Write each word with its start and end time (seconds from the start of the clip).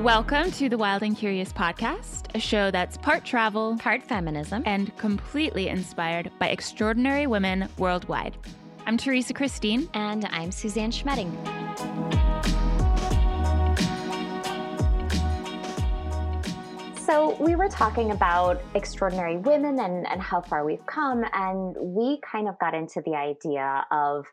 Welcome 0.00 0.50
to 0.52 0.70
the 0.70 0.78
Wild 0.78 1.02
and 1.02 1.14
Curious 1.14 1.52
podcast, 1.52 2.34
a 2.34 2.40
show 2.40 2.70
that's 2.70 2.96
part 2.96 3.22
travel, 3.22 3.76
part 3.76 4.02
feminism, 4.02 4.62
and 4.64 4.96
completely 4.96 5.68
inspired 5.68 6.30
by 6.38 6.48
extraordinary 6.48 7.26
women 7.26 7.68
worldwide. 7.76 8.34
I'm 8.86 8.96
Teresa 8.96 9.34
Christine. 9.34 9.90
And 9.92 10.24
I'm 10.30 10.52
Suzanne 10.52 10.90
Schmetting. 10.90 11.30
So, 16.96 17.36
we 17.38 17.54
were 17.54 17.68
talking 17.68 18.12
about 18.12 18.62
extraordinary 18.74 19.36
women 19.36 19.80
and, 19.80 20.06
and 20.06 20.22
how 20.22 20.40
far 20.40 20.64
we've 20.64 20.86
come, 20.86 21.26
and 21.34 21.76
we 21.78 22.20
kind 22.22 22.48
of 22.48 22.58
got 22.58 22.72
into 22.72 23.02
the 23.02 23.16
idea 23.16 23.84
of 23.90 24.24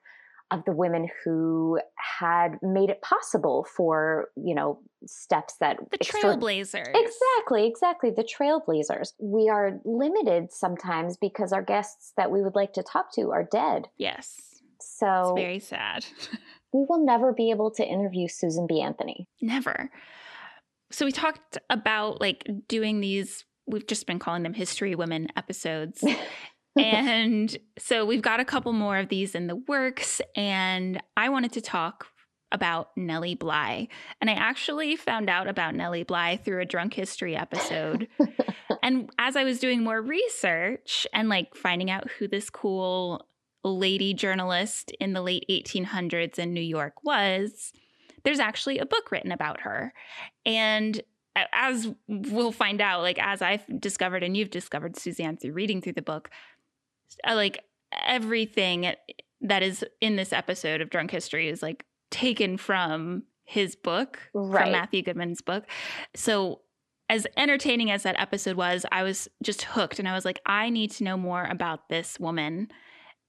of 0.52 0.64
the 0.66 0.72
women 0.72 1.10
who 1.24 1.80
had 2.20 2.58
made 2.62 2.90
it 2.90 3.02
possible 3.02 3.66
for 3.76 4.30
you 4.36 4.56
know 4.56 4.80
steps 5.06 5.56
that 5.60 5.78
the 5.92 5.98
trailblazers. 5.98 6.94
Exactly 6.96 7.68
exactly 7.68 8.12
the 8.12 8.24
trailblazers. 8.24 9.14
We 9.20 9.50
are 9.50 9.80
limited 9.86 10.52
sometimes 10.52 11.18
because 11.18 11.52
our 11.52 11.62
guests 11.62 12.14
that 12.18 12.32
we 12.32 12.42
would 12.42 12.56
like 12.56 12.74
to 12.74 12.84
talk 12.84 13.14
to 13.16 13.32
are 13.32 13.44
dead. 13.44 13.88
Yes. 13.98 14.62
So 14.80 15.36
it's 15.36 15.42
very 15.42 15.60
sad. 15.60 16.06
we 16.74 16.86
will 16.88 17.06
never 17.06 17.34
be 17.34 17.52
able 17.52 17.72
to 17.72 17.86
interview 17.86 18.28
susan 18.28 18.68
b. 18.68 18.82
Anthony. 18.82 19.28
Never. 19.42 19.90
So 20.92 21.06
we 21.06 21.12
talked 21.12 21.58
about 21.70 22.22
like 22.22 22.50
doing 22.68 23.02
these 23.02 23.44
we've 23.68 23.88
just 23.88 24.08
been 24.08 24.20
calling 24.20 24.44
them 24.44 24.54
history 24.54 24.96
women 24.96 25.28
episodes 25.36 26.02
and 26.80 27.58
so 27.78 28.06
we've 28.06 28.22
got 28.22 28.40
a 28.40 28.46
couple 28.46 28.74
more 28.74 28.98
of 28.98 29.10
these 29.10 29.36
in 29.36 29.48
the 29.48 29.56
works. 29.56 30.22
And 30.36 31.02
I 31.16 31.30
wanted 31.30 31.54
to 31.54 31.62
talk 31.62 32.08
about 32.52 32.90
Nellie 32.96 33.36
Bly. 33.36 33.88
And 34.22 34.30
I 34.30 34.34
actually 34.34 34.96
found 34.96 35.30
out 35.30 35.48
about 35.48 35.76
Nellie 35.76 36.04
Bly 36.04 36.38
through 36.38 36.62
a 36.62 36.66
drunk 36.66 36.94
history 36.94 37.36
episode. 37.36 38.08
and 38.84 39.10
as 39.20 39.36
I 39.36 39.44
was 39.44 39.60
doing 39.60 39.84
more 39.84 40.02
research 40.02 41.06
and 41.14 41.30
like 41.30 41.56
finding 41.56 41.92
out 41.92 42.10
who 42.12 42.28
this 42.28 42.50
cool 42.50 43.28
lady 43.64 44.14
journalist 44.14 44.92
in 45.00 45.14
the 45.14 45.22
late 45.22 45.46
1800s 45.50 46.40
in 46.40 46.54
New 46.54 46.62
York 46.62 47.04
was, 47.04 47.74
there's 48.24 48.40
actually 48.40 48.80
a 48.80 48.86
book 48.86 49.12
written 49.12 49.32
about 49.32 49.62
her. 49.62 49.94
And 50.46 51.02
as 51.54 51.88
we'll 52.08 52.52
find 52.52 52.82
out, 52.82 53.02
like 53.02 53.20
as 53.20 53.42
I've 53.42 53.66
discovered 53.80 54.24
and 54.24 54.36
you've 54.36 54.50
discovered, 54.50 54.98
Suzanne, 54.98 55.38
through 55.38 55.54
reading 55.54 55.82
through 55.82 55.94
the 55.94 56.02
book, 56.02 56.30
Uh, 57.28 57.36
like 57.36 57.64
everything 58.06 58.94
that 59.42 59.64
is 59.64 59.86
in 60.02 60.16
this 60.16 60.34
episode 60.34 60.82
of 60.82 60.90
Drunk 60.90 61.12
History 61.12 61.48
is 61.50 61.62
like 61.62 61.86
taken 62.12 62.58
from 62.58 63.24
his 63.46 63.76
book, 63.76 64.20
right. 64.34 64.64
from 64.64 64.72
Matthew 64.72 65.02
Goodman's 65.02 65.42
book. 65.42 65.66
So 66.16 66.62
as 67.10 67.26
entertaining 67.38 67.92
as 67.92 68.04
that 68.04 68.20
episode 68.20 68.58
was, 68.58 68.86
I 68.92 69.04
was 69.04 69.28
just 69.42 69.64
hooked 69.64 70.00
and 70.00 70.08
I 70.08 70.14
was 70.14 70.26
like, 70.26 70.42
I 70.46 70.70
need 70.70 70.92
to 70.92 71.04
know 71.04 71.18
more 71.18 71.46
about 71.46 71.90
this 71.90 72.20
woman. 72.20 72.68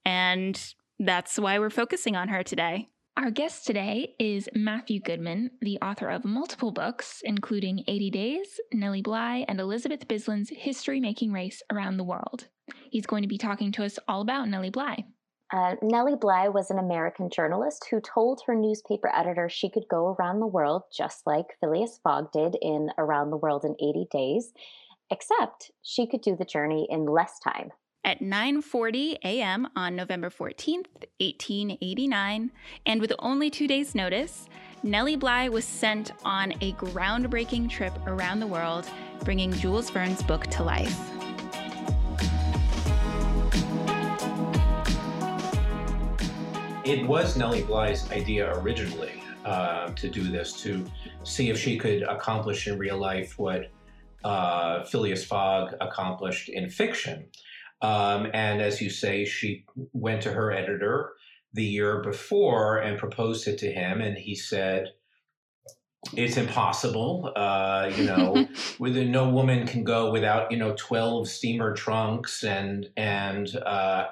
And 0.05 0.61
that's 0.99 1.39
why 1.39 1.59
we're 1.59 1.69
focusing 1.69 2.15
on 2.15 2.27
her 2.27 2.43
today. 2.43 2.89
Our 3.21 3.31
guest 3.31 3.67
today 3.67 4.15
is 4.17 4.47
Matthew 4.55 5.01
Goodman, 5.01 5.51
the 5.61 5.77
author 5.81 6.07
of 6.07 6.23
multiple 6.23 6.71
books, 6.71 7.21
including 7.25 7.83
80 7.85 8.11
Days, 8.11 8.61
Nellie 8.71 9.01
Bly, 9.01 9.43
and 9.49 9.59
Elizabeth 9.59 10.07
Bisland's 10.07 10.49
History 10.49 11.01
Making 11.01 11.33
Race 11.33 11.61
Around 11.69 11.97
the 11.97 12.05
World. 12.05 12.47
He's 12.89 13.05
going 13.05 13.23
to 13.23 13.27
be 13.27 13.37
talking 13.37 13.73
to 13.73 13.83
us 13.83 13.99
all 14.07 14.21
about 14.21 14.47
Nellie 14.47 14.69
Bly. 14.69 15.03
Uh, 15.51 15.75
Nellie 15.81 16.15
Bly 16.15 16.47
was 16.47 16.71
an 16.71 16.79
American 16.79 17.29
journalist 17.29 17.87
who 17.91 17.99
told 17.99 18.39
her 18.47 18.55
newspaper 18.55 19.11
editor 19.13 19.49
she 19.49 19.69
could 19.69 19.89
go 19.91 20.15
around 20.17 20.39
the 20.39 20.47
world 20.47 20.83
just 20.89 21.27
like 21.27 21.57
Phileas 21.59 21.99
Fogg 22.01 22.31
did 22.31 22.55
in 22.61 22.89
Around 22.97 23.31
the 23.31 23.37
World 23.37 23.65
in 23.65 23.75
80 23.81 24.07
Days, 24.09 24.53
except 25.11 25.71
she 25.81 26.07
could 26.07 26.21
do 26.21 26.37
the 26.37 26.45
journey 26.45 26.87
in 26.89 27.05
less 27.05 27.37
time 27.39 27.71
at 28.03 28.19
9:40 28.21 29.17
a.m. 29.23 29.67
on 29.75 29.95
November 29.95 30.29
14th, 30.29 30.87
1889, 31.19 32.51
and 32.85 33.01
with 33.01 33.13
only 33.19 33.49
2 33.49 33.67
days 33.67 33.93
notice, 33.93 34.47
Nellie 34.83 35.15
Bly 35.15 35.49
was 35.49 35.65
sent 35.65 36.11
on 36.23 36.53
a 36.61 36.73
groundbreaking 36.73 37.69
trip 37.69 37.93
around 38.07 38.39
the 38.39 38.47
world, 38.47 38.89
bringing 39.25 39.51
Jules 39.51 39.89
Verne's 39.89 40.23
book 40.23 40.47
to 40.47 40.63
life. 40.63 40.97
It 46.85 47.05
was 47.05 47.37
Nellie 47.37 47.63
Bly's 47.63 48.09
idea 48.11 48.57
originally 48.59 49.21
uh, 49.45 49.89
to 49.91 50.09
do 50.09 50.23
this, 50.23 50.53
to 50.61 50.85
see 51.23 51.49
if 51.49 51.59
she 51.59 51.77
could 51.77 52.03
accomplish 52.03 52.67
in 52.67 52.79
real 52.79 52.97
life 52.97 53.37
what 53.37 53.69
uh, 54.23 54.83
Phileas 54.85 55.23
Fogg 55.25 55.75
accomplished 55.81 56.49
in 56.49 56.69
fiction. 56.69 57.25
Um, 57.81 58.27
and 58.33 58.61
as 58.61 58.81
you 58.81 58.89
say, 58.89 59.25
she 59.25 59.65
went 59.93 60.21
to 60.23 60.33
her 60.33 60.51
editor 60.51 61.11
the 61.53 61.63
year 61.63 62.01
before 62.01 62.77
and 62.77 62.99
proposed 62.99 63.47
it 63.47 63.57
to 63.59 63.71
him, 63.71 64.01
and 64.01 64.17
he 64.17 64.35
said, 64.35 64.93
"It's 66.13 66.37
impossible. 66.37 67.31
Uh, 67.35 67.91
you 67.95 68.03
know, 68.03 68.47
with 68.79 68.97
no 68.97 69.29
woman 69.29 69.65
can 69.65 69.83
go 69.83 70.11
without 70.11 70.51
you 70.51 70.57
know 70.57 70.75
twelve 70.77 71.27
steamer 71.27 71.73
trunks 71.73 72.43
and 72.43 72.89
and." 72.97 73.55
Uh, 73.55 74.07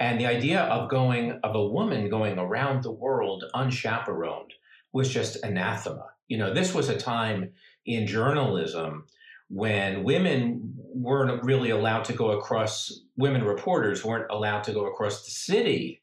and 0.00 0.20
the 0.20 0.26
idea 0.26 0.62
of 0.62 0.90
going 0.90 1.38
of 1.44 1.54
a 1.54 1.64
woman 1.64 2.10
going 2.10 2.36
around 2.36 2.82
the 2.82 2.90
world 2.90 3.44
unchaperoned 3.54 4.52
was 4.92 5.08
just 5.08 5.44
anathema. 5.44 6.06
You 6.26 6.38
know, 6.38 6.52
this 6.52 6.74
was 6.74 6.88
a 6.88 6.98
time 6.98 7.52
in 7.86 8.08
journalism 8.08 9.06
when 9.48 10.02
women 10.02 10.74
weren't 10.94 11.44
really 11.44 11.70
allowed 11.70 12.04
to 12.06 12.14
go 12.14 12.32
across, 12.32 13.01
women 13.16 13.44
reporters 13.44 14.04
weren't 14.04 14.30
allowed 14.30 14.64
to 14.64 14.72
go 14.72 14.86
across 14.86 15.24
the 15.24 15.30
city 15.30 16.02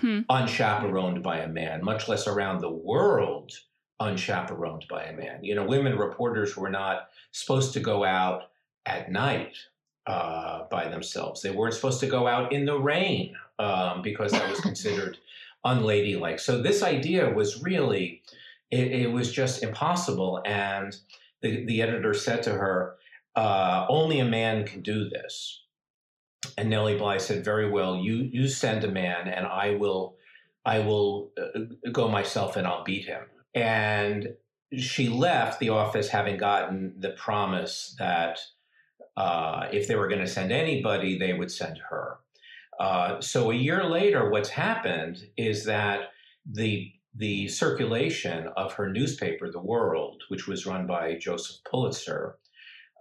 hmm. 0.00 0.20
unchaperoned 0.28 1.22
by 1.22 1.38
a 1.38 1.48
man, 1.48 1.84
much 1.84 2.08
less 2.08 2.26
around 2.26 2.60
the 2.60 2.70
world 2.70 3.52
unchaperoned 4.00 4.86
by 4.88 5.04
a 5.04 5.16
man. 5.16 5.44
You 5.44 5.54
know, 5.54 5.64
women 5.64 5.98
reporters 5.98 6.56
were 6.56 6.70
not 6.70 7.08
supposed 7.32 7.72
to 7.74 7.80
go 7.80 8.04
out 8.04 8.44
at 8.86 9.10
night 9.12 9.56
uh, 10.06 10.64
by 10.70 10.88
themselves. 10.88 11.42
They 11.42 11.50
weren't 11.50 11.74
supposed 11.74 12.00
to 12.00 12.06
go 12.06 12.26
out 12.26 12.52
in 12.52 12.64
the 12.64 12.78
rain 12.78 13.34
um, 13.58 14.02
because 14.02 14.32
that 14.32 14.48
was 14.48 14.60
considered 14.60 15.18
unladylike. 15.64 16.40
So 16.40 16.62
this 16.62 16.82
idea 16.82 17.28
was 17.30 17.62
really, 17.62 18.22
it, 18.70 18.92
it 18.92 19.12
was 19.12 19.30
just 19.30 19.62
impossible. 19.62 20.42
And 20.46 20.96
the, 21.42 21.64
the 21.66 21.82
editor 21.82 22.14
said 22.14 22.42
to 22.44 22.50
her, 22.50 22.96
uh, 23.36 23.86
only 23.88 24.18
a 24.18 24.24
man 24.24 24.66
can 24.66 24.80
do 24.80 25.08
this. 25.08 25.62
And 26.56 26.70
Nellie 26.70 26.96
Bly 26.96 27.18
said, 27.18 27.44
very 27.44 27.70
well, 27.70 27.96
you, 27.96 28.28
you 28.32 28.48
send 28.48 28.84
a 28.84 28.90
man 28.90 29.28
and 29.28 29.46
I 29.46 29.74
will, 29.74 30.16
I 30.64 30.80
will 30.80 31.30
uh, 31.38 31.60
go 31.92 32.08
myself 32.08 32.56
and 32.56 32.66
I'll 32.66 32.84
beat 32.84 33.06
him. 33.06 33.22
And 33.54 34.34
she 34.76 35.08
left 35.08 35.58
the 35.58 35.70
office 35.70 36.08
having 36.08 36.36
gotten 36.36 36.94
the 36.98 37.10
promise 37.10 37.94
that 37.98 38.38
uh, 39.16 39.68
if 39.72 39.88
they 39.88 39.96
were 39.96 40.08
going 40.08 40.20
to 40.20 40.26
send 40.26 40.52
anybody, 40.52 41.18
they 41.18 41.32
would 41.32 41.50
send 41.50 41.78
her. 41.90 42.18
Uh, 42.78 43.20
so 43.20 43.50
a 43.50 43.54
year 43.54 43.84
later, 43.84 44.30
what's 44.30 44.48
happened 44.48 45.18
is 45.36 45.64
that 45.64 46.12
the 46.50 46.92
the 47.16 47.48
circulation 47.48 48.48
of 48.56 48.72
her 48.74 48.88
newspaper, 48.88 49.50
The 49.50 49.60
World, 49.60 50.22
which 50.28 50.46
was 50.46 50.64
run 50.64 50.86
by 50.86 51.16
Joseph 51.16 51.56
Pulitzer, 51.68 52.38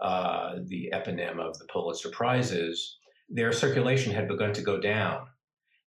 uh, 0.02 0.56
the 0.66 0.92
eponym 0.94 1.40
of 1.40 1.60
the 1.60 1.68
Pulitzer 1.72 2.10
Prizes, 2.10 2.98
their 3.30 3.52
circulation 3.52 4.14
had 4.14 4.28
begun 4.28 4.54
to 4.54 4.62
go 4.62 4.80
down. 4.80 5.28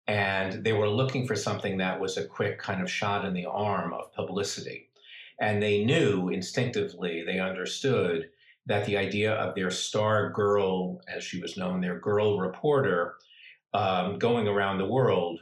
And 0.08 0.64
they 0.64 0.74
were 0.74 0.90
looking 0.90 1.28
for 1.28 1.36
something 1.36 1.78
that 1.78 2.00
was 2.00 2.18
a 2.18 2.26
quick 2.26 2.60
kind 2.60 2.82
of 2.82 2.90
shot 2.90 3.26
in 3.26 3.34
the 3.34 3.46
arm 3.46 3.94
of 3.94 4.14
publicity. 4.14 4.90
And 5.40 5.62
they 5.62 5.86
knew 5.86 6.30
instinctively, 6.30 7.24
they 7.24 7.40
understood 7.40 8.30
that 8.66 8.86
the 8.86 8.98
idea 8.98 9.34
of 9.34 9.56
their 9.56 9.72
star 9.72 10.32
girl, 10.32 11.02
as 11.08 11.24
she 11.24 11.40
was 11.42 11.58
known, 11.58 11.80
their 11.80 12.00
girl 12.00 12.40
reporter, 12.40 13.16
um, 13.74 14.20
going 14.20 14.48
around 14.48 14.80
the 14.80 14.86
world 14.86 15.40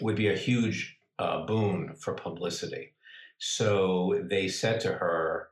would 0.00 0.16
be 0.16 0.28
a 0.28 0.36
huge 0.36 0.98
uh, 1.18 1.44
boon 1.44 1.94
for 1.98 2.14
publicity. 2.14 2.94
So 3.38 4.22
they 4.28 4.48
said 4.48 4.80
to 4.80 4.92
her, 4.92 5.48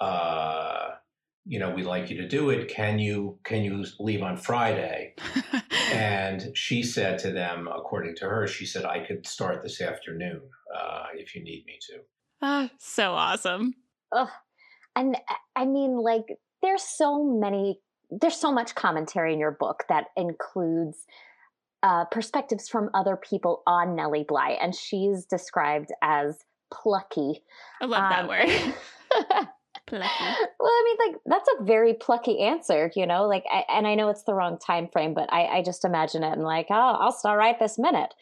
uh, 0.00 0.51
you 1.44 1.58
know, 1.58 1.70
we'd 1.70 1.86
like 1.86 2.08
you 2.10 2.16
to 2.18 2.28
do 2.28 2.50
it. 2.50 2.68
Can 2.68 2.98
you 2.98 3.38
can 3.44 3.62
you 3.62 3.84
leave 3.98 4.22
on 4.22 4.36
Friday? 4.36 5.14
and 5.92 6.56
she 6.56 6.82
said 6.82 7.18
to 7.20 7.32
them, 7.32 7.68
according 7.68 8.16
to 8.16 8.28
her, 8.28 8.46
she 8.46 8.66
said, 8.66 8.84
I 8.84 9.04
could 9.04 9.26
start 9.26 9.62
this 9.62 9.80
afternoon 9.80 10.42
uh, 10.74 11.04
if 11.14 11.34
you 11.34 11.42
need 11.42 11.64
me 11.66 11.78
to. 11.88 11.98
Ah, 12.40 12.70
so 12.78 13.12
awesome. 13.12 13.74
Ugh. 14.12 14.28
And 14.94 15.16
I 15.56 15.64
mean, 15.64 15.96
like, 15.96 16.26
there's 16.62 16.82
so 16.82 17.24
many, 17.24 17.80
there's 18.10 18.36
so 18.36 18.52
much 18.52 18.74
commentary 18.74 19.32
in 19.32 19.38
your 19.38 19.52
book 19.52 19.84
that 19.88 20.06
includes 20.16 21.06
uh, 21.82 22.04
perspectives 22.06 22.68
from 22.68 22.90
other 22.94 23.16
people 23.16 23.62
on 23.66 23.96
Nellie 23.96 24.24
Bly, 24.26 24.58
and 24.60 24.74
she's 24.74 25.24
described 25.24 25.90
as 26.02 26.38
plucky. 26.72 27.42
I 27.80 27.86
love 27.86 28.02
um, 28.04 28.10
that 28.10 28.28
word. 28.28 28.74
Plucky. 29.86 30.06
Well, 30.60 30.70
I 30.70 30.82
mean, 30.84 31.12
like 31.12 31.20
that's 31.26 31.48
a 31.58 31.64
very 31.64 31.94
plucky 31.94 32.40
answer, 32.40 32.90
you 32.94 33.06
know. 33.06 33.26
Like, 33.26 33.44
I, 33.52 33.64
and 33.68 33.86
I 33.86 33.94
know 33.94 34.08
it's 34.08 34.22
the 34.24 34.34
wrong 34.34 34.58
time 34.58 34.88
frame, 34.92 35.12
but 35.14 35.32
I, 35.32 35.46
I 35.46 35.62
just 35.62 35.84
imagine 35.84 36.22
it 36.22 36.32
and 36.32 36.42
like, 36.42 36.66
oh, 36.70 36.96
I'll 37.00 37.12
start 37.12 37.38
right 37.38 37.58
this 37.58 37.78
minute. 37.78 38.14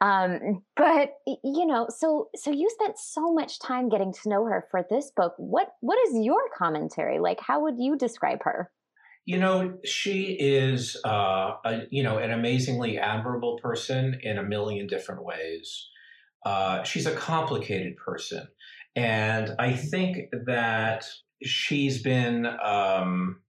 Um, 0.00 0.62
but 0.76 1.14
you 1.26 1.66
know, 1.66 1.86
so 1.88 2.28
so 2.34 2.50
you 2.50 2.68
spent 2.68 2.98
so 2.98 3.32
much 3.32 3.58
time 3.58 3.88
getting 3.88 4.12
to 4.12 4.28
know 4.28 4.44
her 4.44 4.66
for 4.70 4.84
this 4.90 5.12
book. 5.16 5.34
What 5.38 5.68
what 5.80 5.98
is 6.08 6.24
your 6.24 6.42
commentary 6.56 7.20
like? 7.20 7.40
How 7.40 7.62
would 7.62 7.76
you 7.78 7.96
describe 7.96 8.42
her? 8.42 8.70
You 9.26 9.38
know, 9.38 9.78
she 9.84 10.36
is, 10.38 11.00
uh, 11.02 11.52
a, 11.64 11.82
you 11.90 12.02
know, 12.02 12.18
an 12.18 12.30
amazingly 12.30 12.98
admirable 12.98 13.58
person 13.62 14.18
in 14.22 14.36
a 14.36 14.42
million 14.42 14.86
different 14.86 15.24
ways. 15.24 15.88
Uh, 16.44 16.82
she's 16.82 17.06
a 17.06 17.14
complicated 17.14 17.96
person, 17.96 18.46
and 18.96 19.54
I 19.58 19.72
think 19.72 20.30
that 20.46 21.04
she's 21.42 22.02
been, 22.02 22.46
um, 22.62 23.40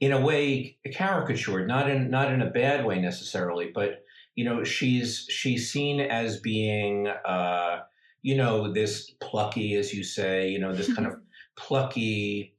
in 0.00 0.12
a 0.12 0.20
way, 0.20 0.78
caricatured. 0.94 1.68
Not 1.68 1.90
in 1.90 2.10
not 2.10 2.32
in 2.32 2.42
a 2.42 2.50
bad 2.50 2.84
way 2.84 3.00
necessarily, 3.00 3.70
but 3.74 4.04
you 4.34 4.44
know, 4.44 4.64
she's 4.64 5.26
she's 5.28 5.70
seen 5.70 6.00
as 6.00 6.40
being, 6.40 7.08
uh, 7.08 7.80
you 8.22 8.36
know, 8.36 8.72
this 8.72 9.10
plucky, 9.20 9.76
as 9.76 9.94
you 9.94 10.04
say, 10.04 10.48
you 10.48 10.58
know, 10.58 10.74
this 10.74 10.92
kind 10.92 11.06
of 11.06 11.14
plucky, 11.56 12.54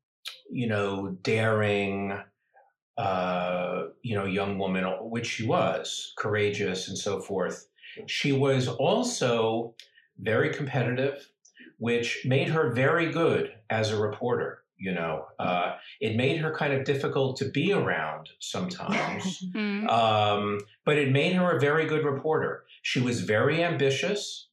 you 0.50 0.68
know, 0.68 1.18
daring 1.22 2.18
uh, 2.98 3.86
you 4.02 4.16
know, 4.16 4.26
young 4.26 4.58
woman, 4.58 4.86
which 5.02 5.26
she 5.26 5.46
was, 5.46 6.14
courageous 6.18 6.88
and 6.88 6.98
so 6.98 7.20
forth. 7.20 7.68
She 8.08 8.32
was 8.32 8.68
also 8.68 9.76
very 10.20 10.54
competitive, 10.54 11.28
which 11.78 12.22
made 12.26 12.50
her 12.50 12.72
very 12.72 13.12
good 13.12 13.52
as 13.70 13.92
a 13.92 14.02
reporter. 14.02 14.60
You 14.78 14.94
know, 14.94 15.26
uh, 15.40 15.76
it 16.02 16.16
made 16.16 16.40
her 16.40 16.54
kind 16.54 16.74
of 16.74 16.84
difficult 16.84 17.38
to 17.38 17.50
be 17.50 17.72
around 17.72 18.30
sometimes, 18.40 19.44
mm. 19.56 19.90
um, 19.90 20.60
but 20.86 20.98
it 20.98 21.12
made 21.12 21.34
her 21.34 21.56
a 21.56 21.60
very 21.60 21.86
good 21.86 22.04
reporter. 22.04 22.66
She 22.82 23.00
was 23.00 23.22
very 23.22 23.64
ambitious. 23.64 24.50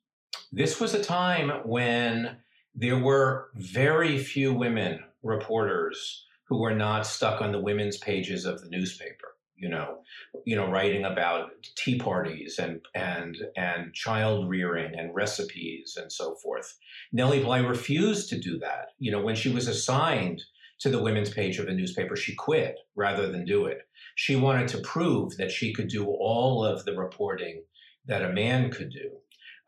This 0.52 0.78
was 0.78 0.94
a 0.94 1.02
time 1.02 1.50
when 1.64 2.36
there 2.74 2.98
were 2.98 3.48
very 3.54 4.18
few 4.18 4.54
women 4.54 5.00
reporters 5.22 6.26
who 6.48 6.60
were 6.60 6.74
not 6.74 7.06
stuck 7.06 7.40
on 7.40 7.52
the 7.52 7.60
women's 7.60 7.96
pages 7.96 8.44
of 8.44 8.60
the 8.60 8.68
newspaper 8.68 9.36
you 9.60 9.68
know 9.68 9.98
you 10.44 10.56
know 10.56 10.70
writing 10.70 11.04
about 11.04 11.50
tea 11.76 11.98
parties 11.98 12.58
and 12.58 12.80
and 12.94 13.36
and 13.56 13.92
child 13.94 14.48
rearing 14.48 14.98
and 14.98 15.14
recipes 15.14 15.96
and 16.00 16.10
so 16.10 16.34
forth. 16.36 16.78
Nellie 17.12 17.44
bly 17.44 17.58
refused 17.58 18.28
to 18.30 18.38
do 18.38 18.58
that. 18.58 18.88
You 18.98 19.12
know 19.12 19.22
when 19.22 19.36
she 19.36 19.50
was 19.50 19.68
assigned 19.68 20.42
to 20.80 20.88
the 20.88 21.02
women's 21.02 21.30
page 21.30 21.58
of 21.58 21.68
a 21.68 21.74
newspaper 21.74 22.16
she 22.16 22.34
quit 22.34 22.76
rather 22.96 23.30
than 23.30 23.44
do 23.44 23.66
it. 23.66 23.82
She 24.14 24.34
wanted 24.34 24.68
to 24.68 24.78
prove 24.78 25.36
that 25.36 25.50
she 25.50 25.74
could 25.74 25.88
do 25.88 26.06
all 26.06 26.64
of 26.64 26.84
the 26.84 26.96
reporting 26.96 27.62
that 28.06 28.22
a 28.22 28.32
man 28.32 28.70
could 28.70 28.90
do. 28.90 29.10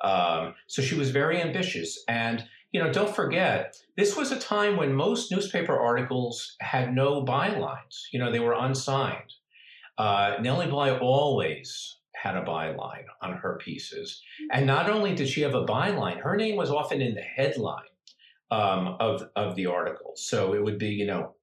Um, 0.02 0.54
so 0.66 0.82
she 0.82 0.94
was 0.94 1.10
very 1.10 1.40
ambitious. 1.40 2.02
And 2.08 2.44
you 2.72 2.82
know, 2.82 2.90
don't 2.90 3.14
forget, 3.14 3.76
this 3.98 4.16
was 4.16 4.32
a 4.32 4.40
time 4.40 4.78
when 4.78 4.94
most 4.94 5.30
newspaper 5.30 5.78
articles 5.78 6.56
had 6.60 6.94
no 6.94 7.22
bylines. 7.22 8.04
You 8.12 8.18
know, 8.18 8.32
they 8.32 8.40
were 8.40 8.54
unsigned. 8.54 9.34
Uh, 9.98 10.36
Nellie 10.40 10.66
Bly 10.66 10.96
always 10.98 11.98
had 12.14 12.36
a 12.36 12.42
byline 12.42 13.04
on 13.20 13.34
her 13.34 13.58
pieces. 13.58 14.22
And 14.52 14.66
not 14.66 14.88
only 14.88 15.14
did 15.14 15.28
she 15.28 15.42
have 15.42 15.54
a 15.54 15.64
byline, 15.64 16.20
her 16.20 16.36
name 16.36 16.56
was 16.56 16.70
often 16.70 17.00
in 17.00 17.14
the 17.14 17.22
headline 17.22 17.82
um, 18.50 18.96
of, 19.00 19.28
of 19.34 19.56
the 19.56 19.66
article. 19.66 20.12
So 20.14 20.54
it 20.54 20.62
would 20.62 20.78
be, 20.78 20.90
you 20.90 21.06
know, 21.06 21.34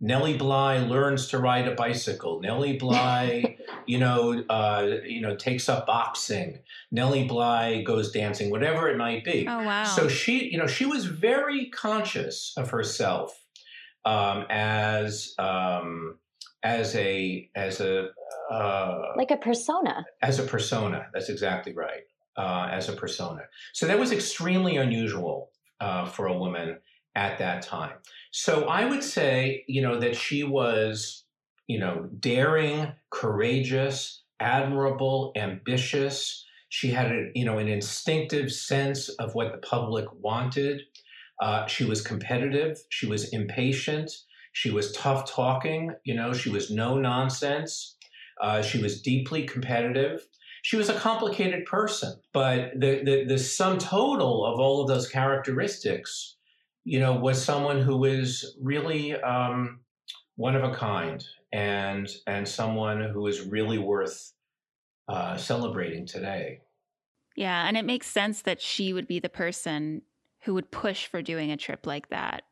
Nellie 0.00 0.36
Bly 0.36 0.78
learns 0.78 1.28
to 1.28 1.38
ride 1.38 1.66
a 1.66 1.74
bicycle. 1.74 2.40
Nellie 2.40 2.76
Bly, 2.76 3.56
you 3.86 3.98
know, 3.98 4.44
uh, 4.48 4.86
you 5.04 5.20
know, 5.20 5.34
takes 5.34 5.68
up 5.68 5.86
boxing. 5.86 6.60
Nellie 6.92 7.26
Bly 7.26 7.82
goes 7.82 8.12
dancing, 8.12 8.50
whatever 8.50 8.88
it 8.88 8.96
might 8.96 9.24
be. 9.24 9.46
Oh 9.48 9.62
wow! 9.64 9.84
So 9.84 10.08
she, 10.08 10.50
you 10.50 10.58
know, 10.58 10.68
she 10.68 10.86
was 10.86 11.06
very 11.06 11.68
conscious 11.70 12.52
of 12.56 12.70
herself 12.70 13.44
um, 14.04 14.46
as 14.50 15.34
um, 15.38 16.18
as 16.68 16.94
a 16.96 17.48
as 17.56 17.80
a 17.80 18.08
uh, 18.52 18.98
like 19.16 19.30
a 19.30 19.36
persona. 19.36 20.04
As 20.22 20.38
a 20.38 20.42
persona, 20.42 21.06
that's 21.12 21.30
exactly 21.30 21.72
right. 21.74 22.04
Uh, 22.36 22.68
as 22.70 22.88
a 22.88 22.92
persona, 22.92 23.40
so 23.72 23.86
that 23.86 23.98
was 23.98 24.12
extremely 24.12 24.76
unusual 24.76 25.50
uh, 25.80 26.04
for 26.06 26.26
a 26.28 26.38
woman 26.38 26.78
at 27.16 27.38
that 27.38 27.62
time. 27.62 27.96
So 28.30 28.68
I 28.68 28.84
would 28.84 29.02
say, 29.02 29.64
you 29.66 29.82
know, 29.82 29.98
that 29.98 30.14
she 30.14 30.44
was, 30.44 31.24
you 31.66 31.80
know, 31.80 32.08
daring, 32.20 32.92
courageous, 33.10 34.22
admirable, 34.38 35.32
ambitious. 35.34 36.44
She 36.68 36.90
had, 36.90 37.10
a, 37.10 37.30
you 37.34 37.44
know, 37.44 37.58
an 37.58 37.66
instinctive 37.66 38.52
sense 38.52 39.08
of 39.08 39.34
what 39.34 39.50
the 39.50 39.58
public 39.58 40.06
wanted. 40.12 40.82
Uh, 41.40 41.66
she 41.66 41.84
was 41.84 42.02
competitive. 42.02 42.78
She 42.90 43.06
was 43.06 43.30
impatient. 43.30 44.12
She 44.58 44.70
was 44.70 44.92
tough 44.92 45.30
talking. 45.30 45.94
You 46.04 46.14
know, 46.14 46.32
she 46.32 46.50
was 46.50 46.70
no 46.70 46.98
nonsense. 46.98 47.96
Uh, 48.40 48.62
she 48.62 48.80
was 48.80 49.02
deeply 49.02 49.44
competitive. 49.44 50.26
She 50.62 50.76
was 50.76 50.88
a 50.88 50.98
complicated 50.98 51.64
person, 51.64 52.20
but 52.32 52.72
the, 52.74 53.02
the, 53.04 53.24
the 53.24 53.38
sum 53.38 53.78
total 53.78 54.44
of 54.44 54.58
all 54.58 54.82
of 54.82 54.88
those 54.88 55.08
characteristics 55.08 56.36
you 56.88 56.98
know, 56.98 57.12
was 57.12 57.44
someone 57.44 57.82
who 57.82 57.98
was 57.98 58.56
really 58.62 59.14
um, 59.20 59.80
one 60.36 60.56
of 60.56 60.64
a 60.64 60.74
kind 60.74 61.22
and 61.52 62.08
and 62.26 62.48
someone 62.48 63.02
who 63.02 63.26
is 63.26 63.42
really 63.42 63.76
worth 63.76 64.32
uh, 65.06 65.36
celebrating 65.36 66.06
today. 66.06 66.62
Yeah, 67.36 67.68
and 67.68 67.76
it 67.76 67.84
makes 67.84 68.06
sense 68.06 68.40
that 68.42 68.62
she 68.62 68.94
would 68.94 69.06
be 69.06 69.20
the 69.20 69.28
person 69.28 70.00
who 70.44 70.54
would 70.54 70.70
push 70.70 71.06
for 71.06 71.20
doing 71.20 71.50
a 71.50 71.58
trip 71.58 71.86
like 71.86 72.08
that, 72.08 72.44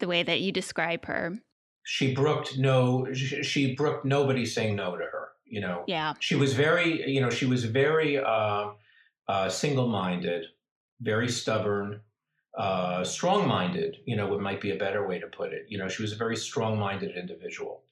the 0.00 0.06
way 0.06 0.22
that 0.22 0.40
you 0.40 0.52
describe 0.52 1.06
her. 1.06 1.38
She 1.84 2.14
brooked 2.14 2.58
no, 2.58 3.12
she 3.12 3.74
brooked 3.74 4.04
nobody 4.04 4.46
saying 4.46 4.76
no 4.76 4.96
to 4.96 5.04
her. 5.04 5.28
You 5.46 5.60
know. 5.60 5.84
Yeah. 5.86 6.14
She 6.20 6.34
was 6.34 6.54
very, 6.54 7.08
you 7.08 7.20
know, 7.20 7.30
she 7.30 7.46
was 7.46 7.64
very 7.64 8.18
uh, 8.18 8.70
uh, 9.28 9.48
single-minded, 9.48 10.46
very 11.00 11.28
stubborn, 11.28 12.00
uh, 12.58 13.04
strong-minded, 13.04 13.98
you 14.06 14.16
know, 14.16 14.26
what 14.26 14.40
might 14.40 14.60
be 14.60 14.70
a 14.72 14.76
better 14.76 15.06
way 15.06 15.18
to 15.18 15.26
put 15.26 15.52
it. 15.52 15.66
You 15.68 15.78
know, 15.78 15.88
she 15.88 16.02
was 16.02 16.12
a 16.12 16.16
very 16.16 16.36
strong-minded 16.36 17.16
individual, 17.16 17.82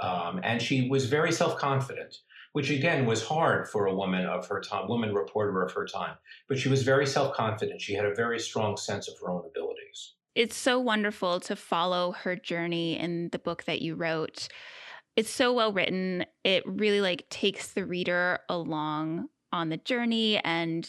um, 0.00 0.40
and 0.44 0.62
she 0.62 0.88
was 0.88 1.06
very 1.06 1.32
self-confident, 1.32 2.18
which 2.52 2.70
again 2.70 3.06
was 3.06 3.24
hard 3.24 3.68
for 3.68 3.86
a 3.86 3.94
woman 3.94 4.24
of 4.26 4.46
her 4.48 4.60
time, 4.60 4.88
woman 4.88 5.14
reporter 5.14 5.62
of 5.62 5.72
her 5.72 5.86
time. 5.86 6.16
But 6.48 6.58
she 6.58 6.68
was 6.68 6.82
very 6.82 7.06
self-confident. 7.06 7.80
She 7.80 7.94
had 7.94 8.04
a 8.04 8.14
very 8.14 8.38
strong 8.38 8.76
sense 8.76 9.08
of 9.08 9.14
her 9.20 9.30
own 9.30 9.44
abilities. 9.46 9.79
It's 10.34 10.56
so 10.56 10.78
wonderful 10.78 11.40
to 11.40 11.56
follow 11.56 12.12
her 12.12 12.36
journey 12.36 12.98
in 12.98 13.30
the 13.30 13.38
book 13.38 13.64
that 13.64 13.82
you 13.82 13.94
wrote. 13.94 14.48
It's 15.16 15.30
so 15.30 15.52
well 15.52 15.72
written. 15.72 16.24
It 16.44 16.62
really 16.66 17.00
like 17.00 17.28
takes 17.30 17.72
the 17.72 17.84
reader 17.84 18.40
along 18.48 19.28
on 19.52 19.68
the 19.68 19.76
journey 19.76 20.38
and 20.38 20.88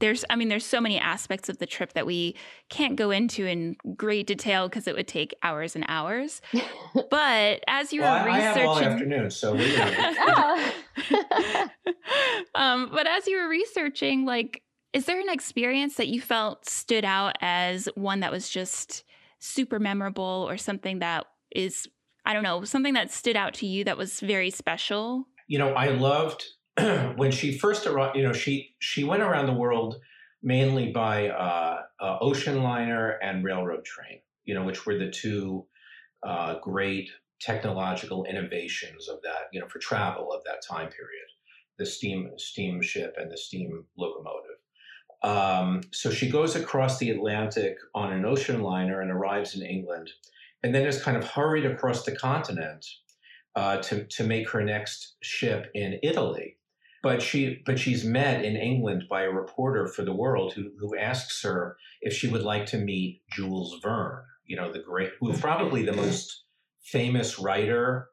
there's 0.00 0.24
i 0.30 0.36
mean 0.36 0.48
there's 0.48 0.64
so 0.64 0.80
many 0.80 0.98
aspects 0.98 1.48
of 1.48 1.58
the 1.58 1.66
trip 1.66 1.92
that 1.92 2.06
we 2.06 2.34
can't 2.68 2.96
go 2.96 3.10
into 3.10 3.46
in 3.46 3.76
great 3.96 4.26
detail 4.26 4.68
because 4.68 4.88
it 4.88 4.94
would 4.94 5.08
take 5.08 5.34
hours 5.42 5.76
and 5.76 5.84
hours 5.88 6.40
but 7.10 7.62
as 7.68 7.92
you 7.92 8.00
well, 8.00 8.24
were 8.24 8.30
I, 8.30 8.38
researching 8.38 8.62
I 8.62 8.62
have 8.62 8.68
all 8.68 8.80
afternoon 8.80 9.30
so 9.30 9.54
we 9.54 9.76
um, 12.54 12.90
but 12.92 13.06
as 13.06 13.26
you 13.26 13.40
were 13.40 13.48
researching 13.48 14.24
like 14.24 14.62
is 14.94 15.06
there 15.06 15.20
an 15.20 15.28
experience 15.28 15.96
that 15.96 16.08
you 16.08 16.20
felt 16.20 16.68
stood 16.68 17.04
out 17.04 17.36
as 17.42 17.88
one 17.94 18.20
that 18.20 18.32
was 18.32 18.48
just 18.48 19.04
super 19.38 19.78
memorable 19.78 20.46
or 20.48 20.56
something 20.56 21.00
that 21.00 21.26
is 21.50 21.86
i 22.24 22.32
don't 22.32 22.42
know 22.42 22.64
something 22.64 22.94
that 22.94 23.10
stood 23.10 23.36
out 23.36 23.52
to 23.52 23.66
you 23.66 23.84
that 23.84 23.98
was 23.98 24.20
very 24.20 24.50
special 24.50 25.26
you 25.48 25.58
know 25.58 25.74
i 25.74 25.88
loved 25.88 26.44
when 27.16 27.30
she 27.30 27.56
first 27.56 27.86
arrived, 27.86 28.16
you 28.16 28.22
know, 28.22 28.32
she 28.32 28.74
she 28.80 29.04
went 29.04 29.22
around 29.22 29.46
the 29.46 29.52
world 29.52 29.96
mainly 30.42 30.90
by 30.90 31.28
uh, 31.28 31.82
uh, 32.00 32.18
ocean 32.20 32.62
liner 32.62 33.10
and 33.22 33.44
railroad 33.44 33.84
train, 33.84 34.20
you 34.44 34.54
know, 34.54 34.64
which 34.64 34.84
were 34.84 34.98
the 34.98 35.10
two 35.10 35.64
uh, 36.26 36.58
great 36.58 37.08
technological 37.40 38.24
innovations 38.24 39.08
of 39.08 39.18
that, 39.22 39.48
you 39.52 39.60
know, 39.60 39.68
for 39.68 39.78
travel 39.78 40.32
of 40.32 40.42
that 40.44 40.62
time 40.68 40.88
period, 40.88 41.26
the 41.78 41.86
steam 41.86 42.30
steamship 42.36 43.14
and 43.18 43.30
the 43.30 43.38
steam 43.38 43.84
locomotive. 43.96 44.53
Um, 45.24 45.80
so 45.90 46.10
she 46.10 46.30
goes 46.30 46.54
across 46.54 46.98
the 46.98 47.10
Atlantic 47.10 47.76
on 47.94 48.12
an 48.12 48.24
ocean 48.24 48.60
liner 48.60 49.00
and 49.00 49.10
arrives 49.10 49.56
in 49.56 49.62
England, 49.62 50.10
and 50.62 50.74
then 50.74 50.86
is 50.86 51.02
kind 51.02 51.16
of 51.16 51.24
hurried 51.24 51.64
across 51.66 52.04
the 52.04 52.14
continent 52.14 52.86
uh, 53.56 53.78
to 53.78 54.04
to 54.04 54.24
make 54.24 54.50
her 54.50 54.62
next 54.62 55.16
ship 55.22 55.70
in 55.74 55.98
Italy 56.02 56.58
but 57.04 57.20
she 57.20 57.62
but 57.66 57.78
she's 57.78 58.02
met 58.02 58.42
in 58.42 58.56
England 58.56 59.04
by 59.10 59.24
a 59.24 59.30
reporter 59.30 59.86
for 59.86 60.02
the 60.02 60.14
World 60.14 60.54
who 60.54 60.70
who 60.78 60.96
asks 60.96 61.42
her 61.42 61.76
if 62.00 62.14
she 62.14 62.28
would 62.28 62.42
like 62.42 62.64
to 62.66 62.78
meet 62.78 63.20
Jules 63.30 63.78
Verne, 63.82 64.24
you 64.46 64.56
know, 64.56 64.72
the 64.72 64.78
great, 64.78 65.10
who 65.20 65.30
probably 65.34 65.84
the 65.84 65.92
most 65.92 66.44
famous 66.82 67.38
writer 67.38 68.08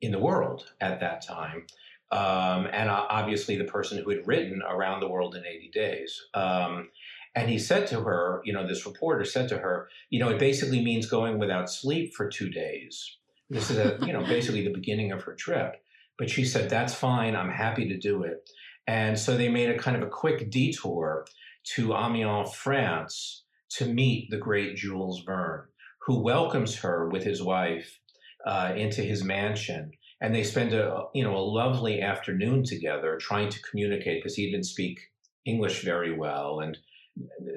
in 0.00 0.10
the 0.10 0.18
world 0.18 0.72
at 0.80 0.98
that 0.98 1.24
time. 1.24 1.66
Um, 2.12 2.68
and 2.72 2.88
obviously 2.88 3.56
the 3.56 3.64
person 3.64 3.98
who 3.98 4.10
had 4.10 4.26
written 4.26 4.62
Around 4.68 5.00
the 5.00 5.08
World 5.08 5.34
in 5.34 5.44
80 5.44 5.70
Days. 5.72 6.22
Um, 6.34 6.90
and 7.34 7.50
he 7.50 7.58
said 7.58 7.86
to 7.88 8.00
her, 8.00 8.40
you 8.44 8.52
know, 8.52 8.66
this 8.66 8.86
reporter 8.86 9.24
said 9.24 9.48
to 9.50 9.58
her, 9.58 9.88
you 10.08 10.18
know, 10.18 10.30
it 10.30 10.38
basically 10.38 10.82
means 10.82 11.06
going 11.06 11.38
without 11.38 11.68
sleep 11.68 12.14
for 12.14 12.28
two 12.28 12.48
days. 12.48 13.18
This 13.50 13.70
is 13.70 13.76
a, 13.76 13.98
you 14.06 14.12
know, 14.12 14.24
basically 14.24 14.64
the 14.64 14.72
beginning 14.72 15.12
of 15.12 15.22
her 15.24 15.34
trip. 15.34 15.76
But 16.18 16.30
she 16.30 16.44
said, 16.44 16.70
that's 16.70 16.94
fine. 16.94 17.36
I'm 17.36 17.50
happy 17.50 17.88
to 17.88 17.98
do 17.98 18.22
it. 18.22 18.48
And 18.86 19.18
so 19.18 19.36
they 19.36 19.48
made 19.48 19.68
a 19.68 19.78
kind 19.78 19.96
of 19.96 20.02
a 20.02 20.10
quick 20.10 20.50
detour 20.50 21.26
to 21.74 21.94
Amiens, 21.94 22.54
France, 22.54 23.42
to 23.70 23.86
meet 23.86 24.30
the 24.30 24.38
great 24.38 24.76
Jules 24.76 25.22
Verne, 25.24 25.66
who 26.06 26.22
welcomes 26.22 26.76
her 26.76 27.08
with 27.08 27.24
his 27.24 27.42
wife 27.42 27.98
uh, 28.46 28.72
into 28.76 29.02
his 29.02 29.24
mansion. 29.24 29.90
And 30.20 30.34
they 30.34 30.44
spend 30.44 30.72
a 30.72 31.04
you 31.14 31.22
know 31.22 31.36
a 31.36 31.38
lovely 31.38 32.00
afternoon 32.00 32.64
together 32.64 33.16
trying 33.16 33.50
to 33.50 33.62
communicate 33.62 34.22
because 34.22 34.34
he 34.36 34.50
didn't 34.50 34.64
speak 34.64 35.00
English 35.44 35.82
very 35.82 36.16
well, 36.16 36.60
and 36.60 36.78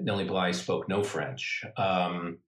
Nellie 0.02 0.26
Bly 0.26 0.52
spoke 0.52 0.90
no 0.90 1.04
French. 1.04 1.64
Um, 1.78 2.40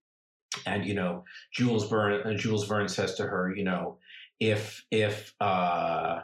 and 0.65 0.85
you 0.85 0.93
know, 0.93 1.23
Jules 1.53 1.89
Verne, 1.89 2.37
Jules 2.37 2.67
Verne 2.67 2.89
says 2.89 3.15
to 3.15 3.23
her, 3.23 3.53
you 3.55 3.63
know, 3.63 3.97
if 4.39 4.85
if 4.91 5.33
uh, 5.39 6.21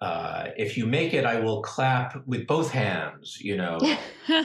uh, 0.00 0.46
if 0.56 0.76
you 0.76 0.86
make 0.86 1.14
it, 1.14 1.24
I 1.24 1.40
will 1.40 1.62
clap 1.62 2.26
with 2.26 2.46
both 2.46 2.70
hands, 2.70 3.38
you 3.40 3.56
know. 3.56 3.78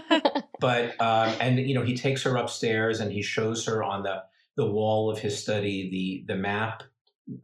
but 0.59 0.95
uh, 0.99 1.35
and 1.39 1.59
you 1.59 1.73
know, 1.73 1.83
he 1.83 1.95
takes 1.95 2.23
her 2.23 2.35
upstairs 2.35 2.99
and 2.99 3.11
he 3.11 3.21
shows 3.21 3.65
her 3.65 3.83
on 3.83 4.03
the 4.03 4.23
the 4.57 4.69
wall 4.69 5.09
of 5.09 5.19
his 5.19 5.41
study 5.41 5.89
the 5.89 6.33
the 6.33 6.39
map 6.39 6.83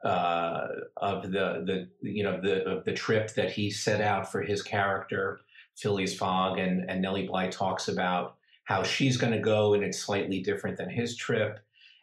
uh, 0.04 0.68
of 0.98 1.24
the 1.32 1.64
the 1.66 1.90
you 2.02 2.24
know 2.24 2.40
the 2.42 2.68
of 2.68 2.86
the 2.86 2.94
trip 2.94 3.34
that 3.36 3.52
he 3.52 3.72
set 3.72 4.02
out 4.02 4.32
for 4.32 4.42
his 4.42 4.62
character 4.62 5.40
Phileas 5.78 6.16
Fogg, 6.16 6.60
and 6.60 6.90
and 6.90 7.02
Nellie 7.02 7.28
Bly 7.28 7.48
talks 7.48 7.88
about 7.88 8.36
how 8.66 8.84
she's 8.84 9.18
going 9.18 9.34
to 9.34 9.40
go 9.40 9.74
and 9.74 9.84
it's 9.84 10.00
slightly 10.00 10.42
different 10.42 10.78
than 10.78 10.90
his 10.90 11.18
trip, 11.18 11.60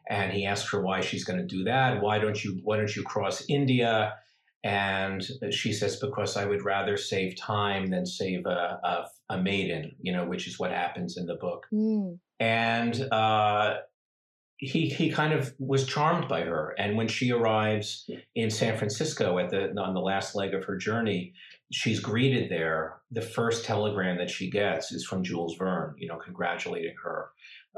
and 0.08 0.32
he 0.32 0.44
asks 0.44 0.70
her 0.72 0.82
why 0.82 1.00
she's 1.00 1.24
going 1.24 1.38
to 1.38 1.46
do 1.46 1.64
that. 1.64 2.00
Why 2.00 2.18
don't 2.18 2.42
you 2.42 2.60
Why 2.64 2.76
don't 2.76 2.94
you 2.94 3.02
cross 3.02 3.44
India? 3.48 4.14
And 4.64 5.24
she 5.50 5.72
says, 5.72 5.96
because 5.96 6.36
I 6.36 6.44
would 6.44 6.64
rather 6.64 6.96
save 6.96 7.36
time 7.36 7.86
than 7.86 8.04
save 8.04 8.44
a, 8.44 8.80
a, 8.82 9.34
a 9.34 9.38
maiden, 9.40 9.94
you 10.00 10.12
know, 10.12 10.26
which 10.26 10.48
is 10.48 10.58
what 10.58 10.72
happens 10.72 11.16
in 11.16 11.26
the 11.26 11.36
book. 11.36 11.66
Mm. 11.72 12.18
And 12.40 13.08
uh, 13.12 13.76
he 14.58 14.88
he 14.88 15.10
kind 15.10 15.32
of 15.32 15.54
was 15.58 15.86
charmed 15.86 16.28
by 16.28 16.42
her. 16.42 16.74
And 16.78 16.96
when 16.96 17.08
she 17.08 17.30
arrives 17.30 18.10
in 18.34 18.50
San 18.50 18.76
Francisco 18.76 19.38
at 19.38 19.50
the 19.50 19.70
on 19.80 19.94
the 19.94 20.00
last 20.00 20.34
leg 20.34 20.52
of 20.52 20.64
her 20.64 20.76
journey, 20.76 21.32
she's 21.72 22.00
greeted 22.00 22.50
there. 22.50 22.96
The 23.12 23.22
first 23.22 23.64
telegram 23.64 24.18
that 24.18 24.30
she 24.30 24.50
gets 24.50 24.90
is 24.90 25.06
from 25.06 25.22
Jules 25.22 25.56
Verne, 25.56 25.94
you 25.96 26.08
know, 26.08 26.16
congratulating 26.16 26.96
her 27.02 27.30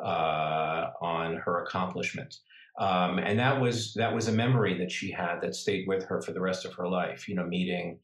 uh, 0.02 0.90
on 1.02 1.37
her 1.37 1.62
accomplishment. 1.62 2.37
Um, 2.78 3.18
and 3.18 3.38
that 3.38 3.60
was 3.60 3.92
that 3.94 4.14
was 4.14 4.28
a 4.28 4.32
memory 4.32 4.78
that 4.78 4.90
she 4.90 5.10
had 5.10 5.40
that 5.42 5.54
stayed 5.54 5.87
with 5.87 6.04
her 6.04 6.22
for 6.22 6.32
the 6.32 6.40
rest 6.40 6.64
of 6.64 6.72
her 6.75 6.88
life. 6.88 7.28
You 7.28 7.34
know, 7.34 7.44
meeting 7.44 7.99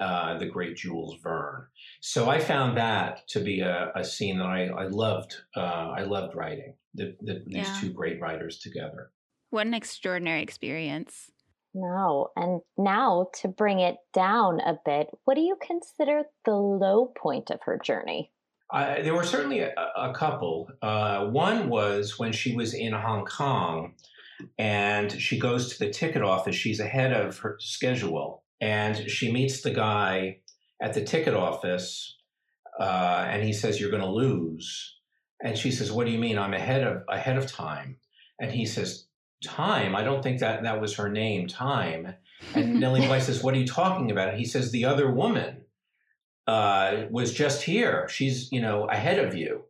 uh, 0.00 0.38
the 0.38 0.46
great 0.46 0.76
Jules 0.76 1.16
Verne. 1.22 1.66
So 2.00 2.28
I 2.28 2.38
found 2.38 2.76
that 2.76 3.26
to 3.28 3.40
be 3.40 3.60
a, 3.60 3.92
a 3.94 4.04
scene 4.04 4.38
that 4.38 4.46
I, 4.46 4.66
I 4.66 4.86
loved. 4.86 5.36
Uh, 5.56 5.94
I 5.96 6.02
loved 6.02 6.34
writing 6.34 6.74
the, 6.94 7.16
the, 7.20 7.42
these 7.46 7.68
two 7.80 7.92
great 7.92 8.20
writers 8.20 8.58
together. 8.58 9.10
What 9.50 9.66
an 9.66 9.74
extraordinary 9.74 10.42
experience. 10.42 11.30
No, 11.74 12.28
and 12.36 12.60
now 12.76 13.28
to 13.40 13.48
bring 13.48 13.80
it 13.80 13.96
down 14.12 14.60
a 14.60 14.78
bit, 14.84 15.08
what 15.24 15.34
do 15.34 15.40
you 15.40 15.56
consider 15.66 16.24
the 16.44 16.54
low 16.54 17.12
point 17.16 17.50
of 17.50 17.60
her 17.64 17.78
journey? 17.82 18.30
Uh, 18.72 19.02
there 19.02 19.14
were 19.14 19.24
certainly 19.24 19.60
a, 19.60 19.72
a 19.96 20.12
couple. 20.14 20.68
Uh, 20.80 21.26
one 21.26 21.68
was 21.68 22.18
when 22.18 22.32
she 22.32 22.54
was 22.54 22.74
in 22.74 22.92
Hong 22.92 23.24
Kong 23.24 23.94
and 24.58 25.12
she 25.12 25.38
goes 25.38 25.72
to 25.72 25.84
the 25.84 25.90
ticket 25.90 26.22
office. 26.22 26.56
She's 26.56 26.80
ahead 26.80 27.12
of 27.12 27.38
her 27.38 27.56
schedule 27.60 28.41
and 28.62 29.10
she 29.10 29.32
meets 29.32 29.60
the 29.60 29.72
guy 29.72 30.38
at 30.80 30.94
the 30.94 31.02
ticket 31.02 31.34
office 31.34 32.16
uh, 32.80 33.26
and 33.28 33.42
he 33.42 33.52
says, 33.52 33.80
You're 33.80 33.90
going 33.90 34.02
to 34.02 34.10
lose. 34.10 34.96
And 35.42 35.58
she 35.58 35.72
says, 35.72 35.90
What 35.90 36.06
do 36.06 36.12
you 36.12 36.18
mean? 36.18 36.38
I'm 36.38 36.54
ahead 36.54 36.86
of 36.86 37.02
ahead 37.08 37.36
of 37.36 37.50
time. 37.50 37.96
And 38.40 38.52
he 38.52 38.64
says, 38.64 39.06
Time? 39.44 39.96
I 39.96 40.04
don't 40.04 40.22
think 40.22 40.38
that 40.38 40.62
that 40.62 40.80
was 40.80 40.94
her 40.94 41.10
name, 41.10 41.48
Time. 41.48 42.14
And 42.54 42.74
Nellie 42.80 43.04
Bly 43.04 43.18
says, 43.18 43.42
What 43.42 43.54
are 43.54 43.58
you 43.58 43.66
talking 43.66 44.12
about? 44.12 44.28
And 44.28 44.38
he 44.38 44.44
says, 44.44 44.70
The 44.70 44.84
other 44.84 45.10
woman 45.10 45.62
uh, 46.46 47.06
was 47.10 47.34
just 47.34 47.64
here. 47.64 48.08
She's, 48.08 48.50
you 48.52 48.60
know, 48.60 48.84
ahead 48.84 49.18
of 49.18 49.34
you. 49.34 49.64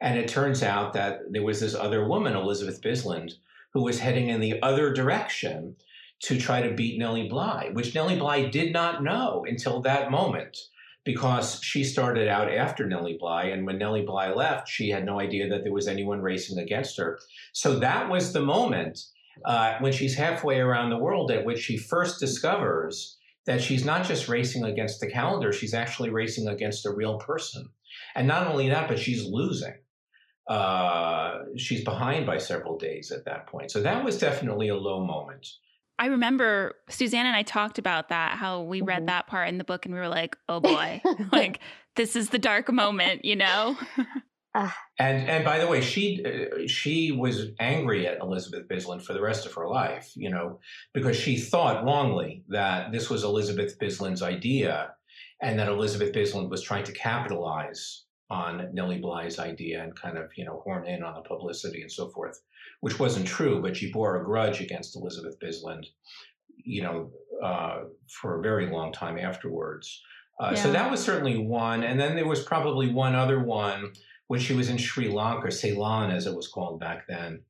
And 0.00 0.18
it 0.18 0.28
turns 0.28 0.62
out 0.62 0.94
that 0.94 1.20
there 1.30 1.42
was 1.42 1.60
this 1.60 1.74
other 1.74 2.08
woman, 2.08 2.34
Elizabeth 2.34 2.80
Bisland, 2.80 3.32
who 3.74 3.82
was 3.82 3.98
heading 3.98 4.28
in 4.28 4.40
the 4.40 4.62
other 4.62 4.92
direction 4.92 5.76
to 6.20 6.38
try 6.38 6.60
to 6.62 6.74
beat 6.74 6.98
Nellie 6.98 7.28
Bly, 7.28 7.70
which 7.72 7.94
Nellie 7.94 8.18
Bly 8.18 8.48
did 8.48 8.72
not 8.72 9.02
know 9.02 9.44
until 9.48 9.80
that 9.82 10.10
moment 10.10 10.56
because 11.04 11.62
she 11.62 11.84
started 11.84 12.28
out 12.28 12.52
after 12.52 12.86
Nellie 12.86 13.16
Bly. 13.18 13.44
And 13.44 13.64
when 13.64 13.78
Nellie 13.78 14.04
Bly 14.04 14.30
left, 14.32 14.68
she 14.68 14.90
had 14.90 15.06
no 15.06 15.20
idea 15.20 15.48
that 15.48 15.62
there 15.62 15.72
was 15.72 15.88
anyone 15.88 16.20
racing 16.20 16.58
against 16.58 16.98
her. 16.98 17.18
So 17.52 17.78
that 17.78 18.10
was 18.10 18.32
the 18.32 18.42
moment 18.42 18.98
uh, 19.44 19.78
when 19.78 19.92
she's 19.92 20.16
halfway 20.16 20.58
around 20.58 20.90
the 20.90 20.98
world 20.98 21.30
at 21.30 21.44
which 21.44 21.60
she 21.60 21.76
first 21.76 22.20
discovers 22.20 23.16
that 23.46 23.62
she's 23.62 23.84
not 23.84 24.04
just 24.04 24.28
racing 24.28 24.64
against 24.64 25.00
the 25.00 25.10
calendar, 25.10 25.52
she's 25.52 25.72
actually 25.72 26.10
racing 26.10 26.48
against 26.48 26.84
a 26.84 26.92
real 26.92 27.18
person. 27.18 27.70
And 28.14 28.28
not 28.28 28.46
only 28.46 28.68
that, 28.68 28.88
but 28.88 28.98
she's 28.98 29.24
losing. 29.24 29.74
Uh, 30.46 31.38
she's 31.56 31.84
behind 31.84 32.26
by 32.26 32.38
several 32.38 32.76
days 32.76 33.10
at 33.10 33.24
that 33.24 33.46
point. 33.46 33.70
So 33.70 33.80
that 33.82 34.04
was 34.04 34.18
definitely 34.18 34.68
a 34.68 34.76
low 34.76 35.04
moment. 35.04 35.46
I 35.98 36.06
remember 36.06 36.76
Suzanne 36.88 37.26
and 37.26 37.34
I 37.34 37.42
talked 37.42 37.78
about 37.78 38.08
that, 38.10 38.38
how 38.38 38.62
we 38.62 38.82
read 38.82 38.98
mm-hmm. 38.98 39.06
that 39.06 39.26
part 39.26 39.48
in 39.48 39.58
the 39.58 39.64
book 39.64 39.84
and 39.84 39.94
we 39.94 40.00
were 40.00 40.08
like, 40.08 40.36
oh 40.48 40.60
boy, 40.60 41.00
like 41.32 41.60
this 41.96 42.14
is 42.14 42.30
the 42.30 42.38
dark 42.38 42.70
moment, 42.72 43.24
you 43.24 43.36
know? 43.36 43.76
Uh, 44.54 44.70
and 44.98 45.28
and 45.28 45.44
by 45.44 45.58
the 45.58 45.66
way, 45.66 45.80
she 45.80 46.24
uh, 46.24 46.66
she 46.66 47.12
was 47.12 47.48
angry 47.58 48.06
at 48.06 48.20
Elizabeth 48.20 48.68
Bisland 48.68 49.02
for 49.02 49.12
the 49.12 49.20
rest 49.20 49.44
of 49.44 49.54
her 49.54 49.68
life, 49.68 50.12
you 50.14 50.30
know, 50.30 50.60
because 50.94 51.16
she 51.16 51.36
thought 51.36 51.84
wrongly 51.84 52.44
that 52.48 52.92
this 52.92 53.10
was 53.10 53.24
Elizabeth 53.24 53.78
Bisland's 53.78 54.22
idea, 54.22 54.92
and 55.42 55.58
that 55.58 55.68
Elizabeth 55.68 56.12
Bisland 56.12 56.48
was 56.48 56.62
trying 56.62 56.84
to 56.84 56.92
capitalize 56.92 58.04
on 58.30 58.68
Nellie 58.72 58.98
Bly's 58.98 59.38
idea 59.38 59.82
and 59.82 59.94
kind 59.94 60.18
of 60.18 60.30
you 60.36 60.44
know 60.44 60.60
horn 60.64 60.86
in 60.86 61.02
on 61.02 61.14
the 61.14 61.20
publicity 61.20 61.82
and 61.82 61.90
so 61.90 62.08
forth, 62.10 62.40
which 62.80 62.98
wasn't 62.98 63.26
true. 63.26 63.60
But 63.62 63.76
she 63.76 63.90
bore 63.90 64.20
a 64.20 64.24
grudge 64.24 64.60
against 64.60 64.96
Elizabeth 64.96 65.38
Bisland, 65.40 65.86
you 66.56 66.82
know, 66.82 67.10
uh, 67.42 67.84
for 68.08 68.38
a 68.38 68.42
very 68.42 68.70
long 68.70 68.92
time 68.92 69.18
afterwards. 69.18 70.02
Uh, 70.40 70.52
yeah. 70.54 70.62
So 70.62 70.72
that 70.72 70.90
was 70.90 71.02
certainly 71.02 71.38
one, 71.38 71.82
and 71.82 71.98
then 71.98 72.14
there 72.14 72.28
was 72.28 72.42
probably 72.42 72.92
one 72.92 73.14
other 73.14 73.42
one 73.42 73.92
when 74.28 74.38
she 74.38 74.54
was 74.54 74.68
in 74.68 74.78
Sri 74.78 75.08
Lanka, 75.08 75.50
Ceylon 75.50 76.10
as 76.10 76.26
it 76.26 76.34
was 76.34 76.48
called 76.48 76.78
back 76.78 77.06
then, 77.08 77.40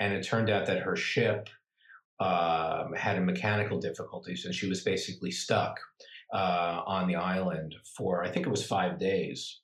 and 0.00 0.12
it 0.12 0.26
turned 0.26 0.50
out 0.50 0.66
that 0.66 0.82
her 0.82 0.96
ship 0.96 1.48
um, 2.20 2.92
had 2.96 3.22
mechanical 3.24 3.78
difficulties 3.80 4.44
and 4.44 4.54
she 4.54 4.68
was 4.68 4.82
basically 4.82 5.30
stuck 5.30 5.80
uh, 6.32 6.82
on 6.86 7.08
the 7.08 7.16
island 7.16 7.74
for 7.96 8.24
I 8.24 8.30
think 8.30 8.46
it 8.46 8.50
was 8.50 8.64
five 8.66 8.98
days. 8.98 9.60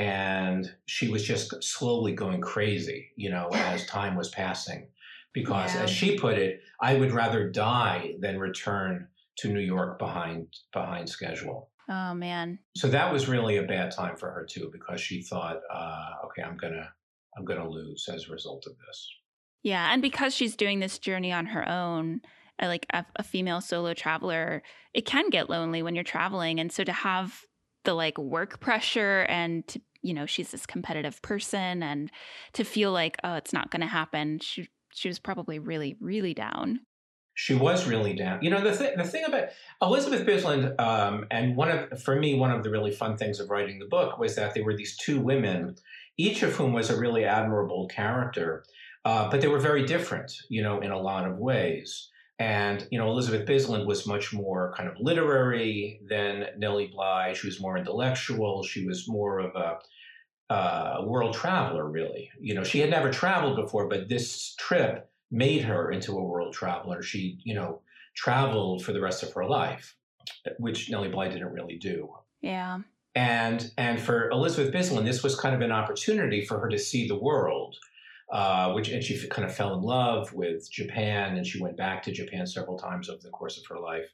And 0.00 0.72
she 0.86 1.08
was 1.08 1.22
just 1.22 1.62
slowly 1.62 2.12
going 2.12 2.40
crazy, 2.40 3.10
you 3.16 3.28
know, 3.30 3.48
as 3.52 3.84
time 3.84 4.16
was 4.16 4.30
passing. 4.30 4.88
Because, 5.34 5.74
yeah. 5.74 5.82
as 5.82 5.90
she 5.90 6.18
put 6.18 6.38
it, 6.38 6.62
I 6.80 6.94
would 6.94 7.12
rather 7.12 7.50
die 7.50 8.14
than 8.18 8.38
return 8.38 9.08
to 9.38 9.52
New 9.52 9.60
York 9.60 9.98
behind 9.98 10.46
behind 10.72 11.08
schedule. 11.08 11.68
Oh 11.88 12.14
man. 12.14 12.58
So 12.76 12.88
that 12.88 13.12
was 13.12 13.28
really 13.28 13.58
a 13.58 13.62
bad 13.62 13.90
time 13.90 14.16
for 14.16 14.30
her 14.30 14.46
too, 14.48 14.70
because 14.72 15.00
she 15.00 15.22
thought, 15.22 15.60
uh, 15.70 16.26
okay, 16.26 16.42
I'm 16.42 16.56
gonna, 16.56 16.88
I'm 17.36 17.44
gonna 17.44 17.68
lose 17.68 18.08
as 18.08 18.28
a 18.28 18.32
result 18.32 18.64
of 18.66 18.72
this. 18.78 19.08
Yeah, 19.62 19.92
and 19.92 20.00
because 20.00 20.34
she's 20.34 20.56
doing 20.56 20.80
this 20.80 20.98
journey 20.98 21.32
on 21.32 21.46
her 21.46 21.68
own, 21.68 22.22
uh, 22.60 22.66
like 22.66 22.86
a, 22.92 23.04
a 23.16 23.22
female 23.22 23.60
solo 23.60 23.92
traveler, 23.92 24.62
it 24.94 25.04
can 25.04 25.28
get 25.28 25.50
lonely 25.50 25.82
when 25.82 25.94
you're 25.94 26.04
traveling, 26.04 26.58
and 26.58 26.72
so 26.72 26.84
to 26.84 26.92
have 26.92 27.44
the 27.84 27.94
like 27.94 28.18
work 28.18 28.60
pressure 28.60 29.26
and 29.28 29.66
to, 29.68 29.80
you 30.02 30.14
know 30.14 30.26
she's 30.26 30.50
this 30.50 30.66
competitive 30.66 31.20
person 31.22 31.82
and 31.82 32.10
to 32.52 32.64
feel 32.64 32.92
like 32.92 33.16
oh 33.24 33.34
it's 33.34 33.52
not 33.52 33.70
going 33.70 33.80
to 33.80 33.86
happen 33.86 34.38
she 34.38 34.68
she 34.92 35.08
was 35.08 35.18
probably 35.18 35.58
really 35.58 35.96
really 36.00 36.34
down 36.34 36.80
she 37.40 37.54
was 37.54 37.86
really 37.86 38.12
down. 38.12 38.40
You 38.42 38.50
know, 38.50 38.60
the, 38.60 38.76
th- 38.76 38.96
the 38.96 39.04
thing 39.04 39.24
about 39.24 39.48
Elizabeth 39.80 40.26
Bisland, 40.26 40.78
um, 40.78 41.26
and 41.30 41.56
one 41.56 41.70
of, 41.70 42.02
for 42.02 42.14
me, 42.14 42.34
one 42.34 42.50
of 42.50 42.62
the 42.62 42.70
really 42.70 42.90
fun 42.90 43.16
things 43.16 43.40
of 43.40 43.48
writing 43.48 43.78
the 43.78 43.86
book 43.86 44.18
was 44.18 44.36
that 44.36 44.52
there 44.52 44.62
were 44.62 44.76
these 44.76 44.94
two 44.98 45.18
women, 45.18 45.76
each 46.18 46.42
of 46.42 46.54
whom 46.54 46.74
was 46.74 46.90
a 46.90 46.98
really 46.98 47.24
admirable 47.24 47.88
character. 47.88 48.62
Uh, 49.06 49.30
but 49.30 49.40
they 49.40 49.48
were 49.48 49.58
very 49.58 49.86
different, 49.86 50.30
you 50.50 50.62
know, 50.62 50.80
in 50.80 50.90
a 50.90 51.00
lot 51.00 51.26
of 51.26 51.38
ways. 51.38 52.09
And, 52.40 52.88
you 52.90 52.98
know, 52.98 53.10
Elizabeth 53.10 53.46
Bisland 53.46 53.84
was 53.84 54.06
much 54.06 54.32
more 54.32 54.72
kind 54.74 54.88
of 54.88 54.96
literary 54.98 56.00
than 56.08 56.46
Nellie 56.56 56.86
Bly. 56.86 57.34
She 57.34 57.46
was 57.46 57.60
more 57.60 57.76
intellectual. 57.76 58.62
She 58.62 58.86
was 58.86 59.06
more 59.06 59.40
of 59.40 59.54
a 59.54 60.52
uh, 60.52 61.04
world 61.04 61.34
traveler, 61.34 61.86
really. 61.86 62.30
You 62.40 62.54
know, 62.54 62.64
she 62.64 62.80
had 62.80 62.88
never 62.88 63.10
traveled 63.10 63.56
before, 63.56 63.88
but 63.88 64.08
this 64.08 64.54
trip 64.58 65.10
made 65.30 65.64
her 65.64 65.92
into 65.92 66.16
a 66.16 66.24
world 66.24 66.54
traveler. 66.54 67.02
She, 67.02 67.38
you 67.44 67.54
know, 67.54 67.82
traveled 68.16 68.82
for 68.82 68.94
the 68.94 69.02
rest 69.02 69.22
of 69.22 69.34
her 69.34 69.44
life, 69.44 69.94
which 70.58 70.88
Nellie 70.88 71.10
Bly 71.10 71.28
didn't 71.28 71.52
really 71.52 71.76
do. 71.76 72.08
Yeah. 72.40 72.78
And 73.14 73.70
and 73.76 74.00
for 74.00 74.30
Elizabeth 74.30 74.72
Bisland, 74.72 75.04
this 75.04 75.22
was 75.22 75.38
kind 75.38 75.54
of 75.54 75.60
an 75.60 75.72
opportunity 75.72 76.44
for 76.46 76.58
her 76.58 76.70
to 76.70 76.78
see 76.78 77.06
the 77.06 77.18
world 77.18 77.76
uh, 78.32 78.72
which 78.72 78.88
and 78.88 79.02
she 79.02 79.26
kind 79.28 79.48
of 79.48 79.54
fell 79.54 79.74
in 79.74 79.82
love 79.82 80.32
with 80.32 80.70
Japan, 80.70 81.36
and 81.36 81.46
she 81.46 81.60
went 81.60 81.76
back 81.76 82.02
to 82.04 82.12
Japan 82.12 82.46
several 82.46 82.78
times 82.78 83.08
over 83.08 83.20
the 83.22 83.30
course 83.30 83.58
of 83.58 83.64
her 83.68 83.80
life. 83.80 84.06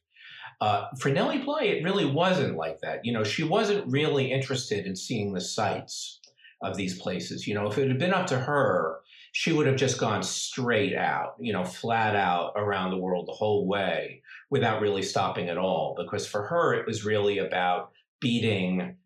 Uh, 0.60 0.86
for 0.98 1.10
Nellie 1.10 1.38
Bly, 1.38 1.64
it 1.64 1.84
really 1.84 2.06
wasn't 2.06 2.56
like 2.56 2.80
that. 2.80 3.04
You 3.04 3.12
know, 3.12 3.24
she 3.24 3.42
wasn't 3.42 3.90
really 3.92 4.32
interested 4.32 4.86
in 4.86 4.96
seeing 4.96 5.32
the 5.32 5.40
sights 5.40 6.20
of 6.62 6.76
these 6.76 6.98
places. 6.98 7.46
You 7.46 7.54
know, 7.54 7.66
if 7.66 7.76
it 7.76 7.88
had 7.88 7.98
been 7.98 8.14
up 8.14 8.26
to 8.28 8.38
her, 8.38 9.00
she 9.32 9.52
would 9.52 9.66
have 9.66 9.76
just 9.76 9.98
gone 10.00 10.22
straight 10.22 10.94
out, 10.94 11.34
you 11.38 11.52
know, 11.52 11.64
flat 11.64 12.16
out 12.16 12.52
around 12.56 12.90
the 12.90 12.96
world 12.96 13.26
the 13.28 13.32
whole 13.32 13.66
way 13.66 14.22
without 14.48 14.80
really 14.80 15.02
stopping 15.02 15.50
at 15.50 15.58
all. 15.58 15.94
Because 15.98 16.26
for 16.26 16.44
her, 16.44 16.72
it 16.72 16.86
was 16.86 17.04
really 17.04 17.36
about 17.36 17.90
beating 18.18 18.96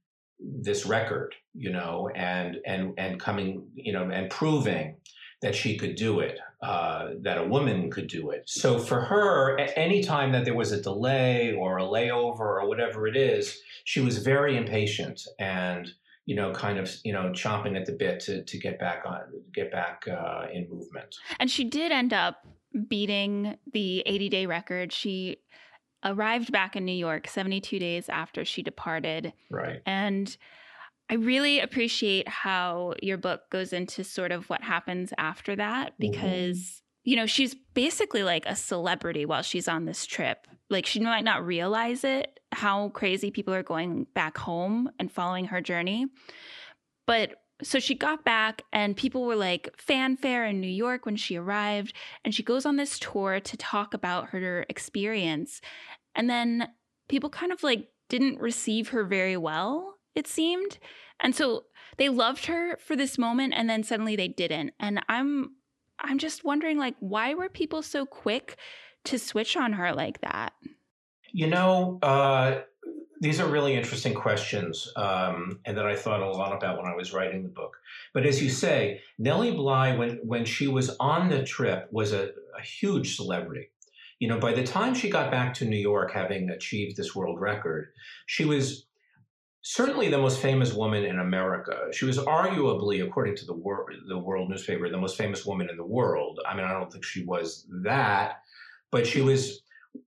this 0.41 0.87
record, 0.87 1.35
you 1.55 1.71
know, 1.71 2.11
and 2.15 2.59
and 2.67 2.95
and 2.99 3.21
coming, 3.21 3.67
you 3.75 3.93
know, 3.93 4.09
and 4.11 4.31
proving 4.31 4.97
that 5.43 5.55
she 5.55 5.77
could 5.77 5.95
do 5.95 6.21
it, 6.21 6.39
uh, 6.63 7.11
that 7.23 7.39
a 7.39 7.45
woman 7.45 7.91
could 7.91 8.07
do 8.07 8.31
it. 8.31 8.43
So 8.47 8.79
for 8.79 9.01
her, 9.01 9.59
at 9.59 9.73
any 9.77 10.03
time 10.03 10.33
that 10.33 10.45
there 10.45 10.55
was 10.55 10.71
a 10.73 10.83
delay 10.83 11.53
or 11.53 11.79
a 11.79 11.85
layover 11.85 12.41
or 12.41 12.69
whatever 12.69 13.07
it 13.07 13.17
is, 13.17 13.59
she 13.85 14.01
was 14.01 14.19
very 14.19 14.57
impatient 14.57 15.23
and 15.39 15.91
you 16.27 16.37
know, 16.37 16.53
kind 16.53 16.79
of, 16.79 16.95
you 17.03 17.13
know, 17.13 17.33
chomping 17.33 17.77
at 17.77 17.87
the 17.87 17.93
bit 17.93 18.21
to 18.21 18.45
to 18.45 18.59
get 18.59 18.79
back 18.79 19.03
on, 19.05 19.21
get 19.53 19.73
back 19.73 20.05
uh, 20.07 20.47
in 20.53 20.69
movement. 20.71 21.17
And 21.41 21.51
she 21.51 21.65
did 21.65 21.91
end 21.91 22.13
up 22.13 22.47
beating 22.89 23.57
the 23.73 24.05
80 24.07 24.29
day 24.29 24.47
record. 24.47 24.93
She 24.93 25.39
arrived 26.05 26.53
back 26.53 26.77
in 26.77 26.85
New 26.85 26.93
York 26.93 27.29
72 27.29 27.79
days 27.79 28.09
after 28.09 28.45
she 28.45 28.63
departed. 28.63 29.33
Right. 29.51 29.83
And 29.87 30.37
I 31.11 31.15
really 31.15 31.61
appreciate 31.61 32.29
how 32.29 32.95
your 33.03 33.19
book 33.19 33.51
goes 33.51 33.73
into 33.73 34.05
sort 34.05 34.33
of 34.33 34.49
what 34.49 34.63
happens 34.63 35.13
after 35.19 35.57
that 35.57 35.93
mm-hmm. 35.93 36.13
because, 36.13 36.59
mm-hmm. 36.59 37.11
you 37.11 37.17
know, 37.17 37.27
she's 37.27 37.55
basically 37.75 38.23
like 38.23 38.47
a 38.47 38.57
celebrity 38.57 39.27
while 39.27 39.43
she's 39.43 39.69
on 39.69 39.85
this 39.85 40.07
trip. 40.07 40.47
Like 40.71 40.87
she 40.87 41.01
might 41.01 41.25
not 41.25 41.45
realize 41.45 42.05
it, 42.05 42.39
how 42.53 42.91
crazy 42.91 43.31
people 43.33 43.53
are 43.53 43.65
going 43.65 44.07
back 44.15 44.39
home 44.39 44.89
and 45.01 45.11
following 45.11 45.47
her 45.47 45.61
journey. 45.61 46.07
But 47.07 47.35
so 47.63 47.79
she 47.79 47.95
got 47.95 48.25
back 48.25 48.63
and 48.73 48.97
people 48.97 49.25
were 49.25 49.37
like 49.37 49.75
fanfare 49.79 50.47
in 50.47 50.61
New 50.61 50.69
York 50.69 51.07
when 51.07 51.17
she 51.17 51.37
arrived 51.37 51.93
and 52.25 52.35
she 52.35 52.43
goes 52.43 52.67
on 52.67 52.77
this 52.77 52.99
tour 52.99 53.41
to 53.41 53.57
talk 53.57 53.95
about 53.95 54.31
her 54.31 54.65
experience. 54.69 55.61
And 56.15 56.29
then 56.29 56.69
people 57.09 57.31
kind 57.31 57.53
of 57.53 57.63
like 57.63 57.89
didn't 58.09 58.41
receive 58.41 58.89
her 58.89 59.05
very 59.05 59.37
well 59.37 59.97
it 60.15 60.27
seemed. 60.27 60.79
And 61.21 61.35
so 61.35 61.65
they 61.97 62.09
loved 62.09 62.47
her 62.47 62.77
for 62.79 62.97
this 62.97 63.19
moment 63.19 63.55
and 63.57 63.69
then 63.69 63.83
suddenly 63.83 64.17
they 64.17 64.29
didn't. 64.29 64.73
And 64.81 65.03
i'm 65.09 65.57
i'm 66.03 66.19
just 66.19 66.45
wondering 66.45 66.79
like 66.79 66.95
why 67.01 67.35
were 67.35 67.49
people 67.49 67.83
so 67.83 68.07
quick 68.07 68.57
to 69.05 69.19
switch 69.19 69.57
on 69.57 69.75
her 69.75 69.93
like 69.93 70.21
that? 70.23 70.53
You 71.33 71.47
know 71.47 71.99
uh 72.03 72.61
these 73.21 73.39
are 73.39 73.47
really 73.47 73.75
interesting 73.75 74.15
questions, 74.15 74.91
um, 74.97 75.61
and 75.67 75.77
that 75.77 75.87
I 75.87 75.95
thought 75.95 76.23
a 76.23 76.31
lot 76.31 76.55
about 76.57 76.79
when 76.79 76.87
I 76.87 76.97
was 76.97 77.13
writing 77.13 77.43
the 77.43 77.51
book. 77.51 77.77
But 78.15 78.25
as 78.25 78.43
you 78.43 78.49
say, 78.49 79.03
Nellie 79.19 79.53
Bly, 79.53 79.95
when 79.97 80.21
when 80.25 80.45
she 80.47 80.67
was 80.69 80.97
on 80.99 81.29
the 81.29 81.45
trip, 81.45 81.89
was 81.93 82.13
a, 82.13 82.31
a 82.59 82.63
huge 82.63 83.17
celebrity. 83.17 83.71
You 84.21 84.29
know, 84.29 84.39
by 84.39 84.53
the 84.53 84.65
time 84.65 84.95
she 84.95 85.11
got 85.11 85.31
back 85.31 85.55
to 85.55 85.65
New 85.65 85.79
York, 85.79 86.13
having 86.13 86.51
achieved 86.51 86.97
this 86.97 87.15
world 87.15 87.41
record, 87.41 87.89
she 88.27 88.45
was 88.45 88.87
certainly 89.63 90.09
the 90.09 90.19
most 90.19 90.41
famous 90.41 90.73
woman 90.73 91.05
in 91.05 91.19
America. 91.19 91.89
She 91.93 92.07
was 92.07 92.19
arguably, 92.19 93.05
according 93.05 93.37
to 93.37 93.47
the, 93.47 93.55
wor- 93.55 93.87
the 94.09 94.19
world 94.19 94.49
newspaper, 94.49 94.89
the 94.89 94.99
most 94.99 95.19
famous 95.19 95.45
woman 95.45 95.69
in 95.71 95.77
the 95.77 95.85
world. 95.85 96.41
I 96.47 96.55
mean, 96.55 96.65
I 96.65 96.73
don't 96.73 96.91
think 96.91 97.05
she 97.05 97.25
was 97.25 97.67
that, 97.83 98.43
but 98.91 99.07
she 99.07 99.21
was 99.21 99.63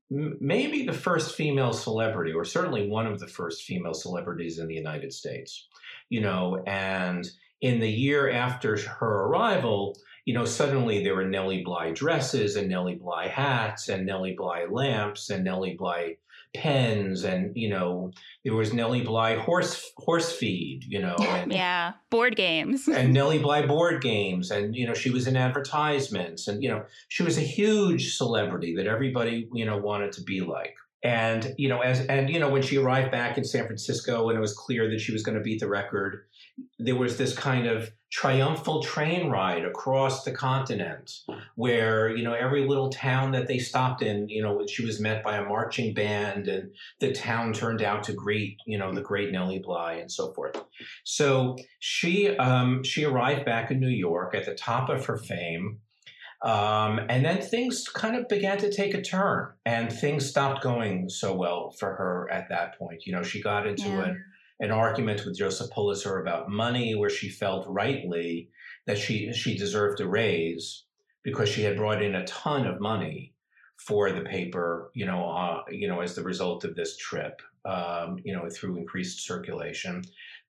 maybe 0.10 0.86
the 0.86 0.94
first 0.94 1.36
female 1.36 1.74
celebrity, 1.74 2.34
or 2.34 2.46
certainly 2.46 2.88
one 2.88 3.08
of 3.08 3.20
the 3.20 3.28
first 3.28 3.64
female 3.64 3.94
celebrities 3.94 4.60
in 4.60 4.68
the 4.68 4.76
United 4.76 5.14
States. 5.14 5.68
You 6.10 6.22
know, 6.22 6.64
and 6.68 7.30
in 7.62 7.80
the 7.80 7.90
year 7.90 8.30
after 8.30 8.78
her 8.78 9.26
arrival, 9.26 9.98
you 10.26 10.34
know, 10.34 10.46
suddenly 10.46 11.04
there 11.04 11.16
were 11.16 11.28
Nellie 11.28 11.64
Bly 11.64 11.92
dresses 11.92 12.56
and 12.56 12.70
Nellie 12.70 12.96
Bly 12.96 13.28
hats 13.28 13.90
and 13.90 14.06
Nellie 14.06 14.36
Bly 14.36 14.66
lamps 14.70 15.30
and 15.30 15.44
Nellie 15.44 15.76
Bly 15.76 16.18
pens 16.56 17.24
and 17.24 17.56
you 17.56 17.68
know 17.68 18.12
there 18.44 18.54
was 18.54 18.74
Nellie 18.74 19.02
Bly 19.02 19.36
horse 19.38 19.92
horse 19.98 20.32
feed 20.32 20.84
you 20.88 21.00
know 21.00 21.16
and, 21.20 21.52
yeah. 21.52 21.94
Board 22.10 22.36
games. 22.36 22.88
and 22.88 23.12
Nellie 23.12 23.40
Bly 23.40 23.66
board 23.66 24.02
games 24.02 24.52
and 24.52 24.76
you 24.76 24.86
know 24.86 24.94
she 24.94 25.10
was 25.10 25.28
in 25.28 25.36
advertisements 25.36 26.48
and 26.48 26.62
you 26.62 26.70
know 26.70 26.84
she 27.10 27.24
was 27.24 27.38
a 27.38 27.42
huge 27.42 28.16
celebrity 28.16 28.76
that 28.76 28.86
everybody 28.86 29.50
you 29.54 29.66
know 29.66 29.78
wanted 29.78 30.12
to 30.14 30.22
be 30.22 30.42
like. 30.42 30.76
And 31.04 31.54
you 31.58 31.70
know 31.70 31.82
as 31.82 32.06
and 32.06 32.30
you 32.30 32.40
know 32.40 32.50
when 32.50 32.62
she 32.62 32.78
arrived 32.78 33.12
back 33.12 33.38
in 33.38 33.44
San 33.44 33.66
Francisco 33.66 34.30
and 34.30 34.38
it 34.38 34.42
was 34.42 34.54
clear 34.54 34.90
that 34.90 35.00
she 35.00 35.12
was 35.12 35.24
going 35.24 35.38
to 35.38 35.44
beat 35.44 35.60
the 35.60 35.68
record 35.68 36.26
there 36.80 36.96
was 36.96 37.18
this 37.18 37.36
kind 37.36 37.68
of 37.68 37.92
triumphal 38.12 38.84
train 38.84 39.28
ride 39.28 39.66
across 39.66 40.24
the 40.24 40.32
continent 40.32 41.12
where 41.56 42.16
you 42.16 42.24
know 42.24 42.34
every 42.34 42.68
little 42.68 42.90
town 42.90 43.32
that 43.32 43.48
they 43.48 43.58
stopped 43.58 44.04
in 44.04 44.30
you 44.30 44.40
know 44.40 44.64
she 44.68 44.86
was 44.86 45.00
met 45.00 45.24
by 45.24 45.38
a 45.38 45.44
marching 45.44 45.96
band 45.96 46.48
and 46.48 46.70
the 47.00 47.12
town 47.12 47.52
turned 47.54 47.82
out 47.82 48.04
to 48.04 48.14
greet 48.14 48.58
you 48.68 48.78
know 48.78 48.94
the 48.94 49.02
great 49.02 49.32
Nellie 49.32 49.58
Bly 49.58 49.94
and 49.94 50.12
so 50.12 50.32
forth 50.34 50.64
so 51.04 51.58
she 51.80 52.38
um, 52.38 52.84
she 52.84 53.04
arrived 53.04 53.46
back 53.46 53.72
in 53.72 53.80
New 53.80 53.88
York 53.88 54.36
at 54.36 54.46
the 54.46 54.54
top 54.54 54.90
of 54.90 55.08
her 55.08 55.18
fame 55.18 55.80
um, 56.44 57.00
and 57.10 57.26
then 57.26 57.42
things 57.42 57.88
kind 57.88 58.16
of 58.16 58.28
began 58.28 58.60
to 58.60 58.72
take 58.72 58.94
a 58.94 59.02
turn 59.02 59.48
and 59.66 59.92
things 59.92 60.30
stopped 60.30 60.62
going 60.62 61.10
so 61.10 61.34
well 61.34 61.72
for 61.72 61.96
her 61.96 62.30
at 62.32 62.48
that 62.50 62.78
point 62.78 63.08
you 63.08 63.12
know 63.12 63.24
she 63.24 63.42
got 63.42 63.66
into 63.66 63.88
yeah. 63.88 64.04
an 64.04 64.24
an 64.64 64.72
argument 64.72 65.26
with 65.26 65.38
Joseph 65.38 65.70
Pulitzer 65.72 66.22
about 66.22 66.50
money, 66.50 66.96
where 66.96 67.10
she 67.10 67.28
felt 67.28 67.68
rightly 67.68 68.50
that 68.88 68.98
she 68.98 69.34
she 69.34 69.58
deserved 69.58 70.00
a 70.00 70.08
raise 70.08 70.86
because 71.22 71.50
she 71.50 71.64
had 71.64 71.76
brought 71.76 72.02
in 72.02 72.16
a 72.16 72.26
ton 72.26 72.66
of 72.66 72.80
money 72.80 73.34
for 73.78 74.12
the 74.14 74.22
paper, 74.22 74.90
you 74.94 75.06
know, 75.06 75.30
uh, 75.30 75.64
you 75.70 75.88
know, 75.88 76.00
as 76.00 76.16
the 76.16 76.24
result 76.24 76.64
of 76.64 76.76
this 76.76 76.96
trip, 76.96 77.42
um, 77.66 78.18
you 78.24 78.34
know, 78.34 78.48
through 78.50 78.78
increased 78.78 79.26
circulation. 79.26 80.04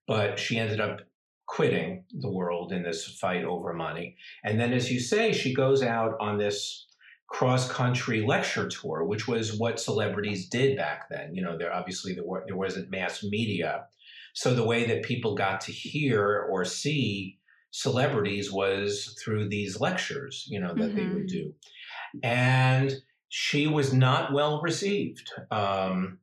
But 0.07 0.39
she 0.39 0.57
ended 0.57 0.79
up 0.79 1.01
quitting 1.45 2.05
the 2.11 2.31
world 2.31 2.71
in 2.71 2.83
this 2.83 3.05
fight 3.05 3.43
over 3.43 3.73
money. 3.73 4.15
And 4.45 4.57
then, 4.59 4.71
as 4.71 4.89
you 4.89 5.01
say, 5.01 5.33
she 5.33 5.53
goes 5.53 5.83
out 5.83 6.15
on 6.21 6.37
this 6.37 6.85
cross 7.27 7.69
country 7.69 8.21
lecture 8.25 8.69
tour, 8.69 9.03
which 9.03 9.27
was 9.27 9.57
what 9.57 9.79
celebrities 9.79 10.47
did 10.47 10.77
back 10.77 11.09
then. 11.09 11.35
You 11.35 11.43
know, 11.43 11.57
there 11.57 11.73
obviously 11.73 12.13
there, 12.13 12.25
were, 12.25 12.43
there 12.47 12.55
wasn't 12.55 12.91
mass 12.91 13.23
media 13.23 13.87
so 14.35 14.53
the 14.53 14.65
way 14.65 14.85
that 14.85 15.03
people 15.03 15.33
got 15.33 15.61
to 15.61 15.71
hear 15.71 16.45
or 16.51 16.65
see 16.65 17.39
celebrities 17.71 18.51
was 18.51 19.17
through 19.23 19.47
these 19.47 19.79
lectures, 19.79 20.45
you 20.49 20.59
know, 20.59 20.73
that 20.75 20.89
mm-hmm. 20.89 20.97
they 20.97 21.03
would 21.03 21.27
mm-hmm. 21.27 21.37
do. 21.37 21.53
And 22.21 22.93
she 23.29 23.65
was 23.65 23.93
not 23.93 24.33
well 24.33 24.61
received. 24.61 25.31
Um, 25.51 26.19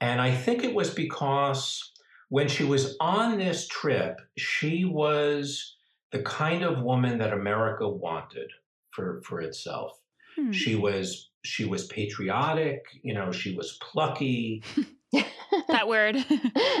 and 0.00 0.20
I 0.20 0.34
think 0.34 0.62
it 0.62 0.74
was 0.74 0.90
because 0.90 1.92
when 2.28 2.46
she 2.48 2.64
was 2.64 2.96
on 3.00 3.38
this 3.38 3.66
trip, 3.66 4.20
she 4.38 4.84
was 4.84 5.76
the 6.12 6.22
kind 6.22 6.62
of 6.62 6.82
woman 6.82 7.18
that 7.18 7.32
America 7.32 7.88
wanted 7.88 8.50
for, 8.92 9.20
for 9.24 9.40
itself. 9.40 9.98
Hmm. 10.36 10.52
She 10.52 10.76
was 10.76 11.30
she 11.44 11.64
was 11.66 11.86
patriotic, 11.86 12.84
you 13.02 13.12
know, 13.14 13.30
she 13.30 13.54
was 13.54 13.78
plucky. 13.82 14.62
that 15.68 15.88
word. 15.88 16.16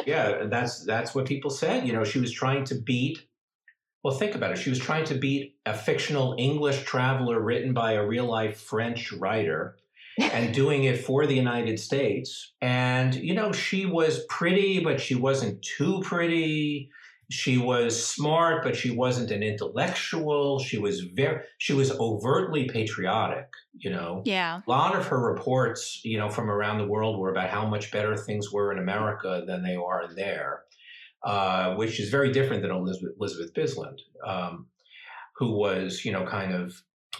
yeah, 0.06 0.44
that's 0.44 0.84
that's 0.84 1.14
what 1.14 1.26
people 1.26 1.50
said. 1.50 1.86
You 1.86 1.92
know, 1.92 2.04
she 2.04 2.18
was 2.18 2.32
trying 2.32 2.64
to 2.64 2.74
beat. 2.74 3.26
Well, 4.02 4.14
think 4.14 4.34
about 4.34 4.52
it. 4.52 4.58
She 4.58 4.70
was 4.70 4.78
trying 4.78 5.04
to 5.06 5.14
beat 5.14 5.56
a 5.64 5.74
fictional 5.74 6.34
English 6.38 6.84
traveler 6.84 7.40
written 7.40 7.72
by 7.72 7.92
a 7.92 8.06
real 8.06 8.26
life 8.26 8.60
French 8.60 9.12
writer 9.12 9.76
and 10.18 10.54
doing 10.62 10.84
it 10.84 11.04
for 11.04 11.26
the 11.26 11.34
United 11.34 11.80
States. 11.80 12.52
And, 12.60 13.14
you 13.14 13.34
know, 13.34 13.52
she 13.52 13.86
was 13.86 14.24
pretty, 14.28 14.80
but 14.80 15.00
she 15.00 15.14
wasn't 15.14 15.62
too 15.62 16.00
pretty. 16.02 16.90
She 17.30 17.58
was 17.58 18.06
smart, 18.06 18.62
but 18.62 18.76
she 18.76 18.90
wasn't 18.90 19.30
an 19.30 19.42
intellectual. 19.42 20.58
She 20.58 20.78
was 20.78 21.00
very, 21.00 21.40
she 21.58 21.72
was 21.72 21.90
overtly 21.92 22.68
patriotic, 22.68 23.48
you 23.72 23.90
know. 23.90 24.22
Yeah. 24.24 24.60
A 24.66 24.70
lot 24.70 24.94
of 24.96 25.06
her 25.06 25.18
reports, 25.18 26.00
you 26.04 26.18
know, 26.18 26.28
from 26.28 26.50
around 26.50 26.78
the 26.78 26.86
world 26.86 27.18
were 27.18 27.30
about 27.30 27.50
how 27.50 27.66
much 27.66 27.90
better 27.90 28.16
things 28.16 28.52
were 28.52 28.72
in 28.72 28.78
America 28.78 29.42
than 29.46 29.62
they 29.62 29.76
are 29.76 30.08
there, 30.14 30.64
uh, 31.24 31.74
which 31.74 31.98
is 31.98 32.10
very 32.10 32.30
different 32.32 32.62
than 32.62 32.70
Elizabeth, 32.70 33.14
Elizabeth 33.18 33.54
Bisland, 33.54 33.98
um, 34.26 34.66
who 35.36 35.52
was, 35.52 36.04
you 36.04 36.12
know, 36.12 36.26
kind 36.26 36.54
of 36.54 36.74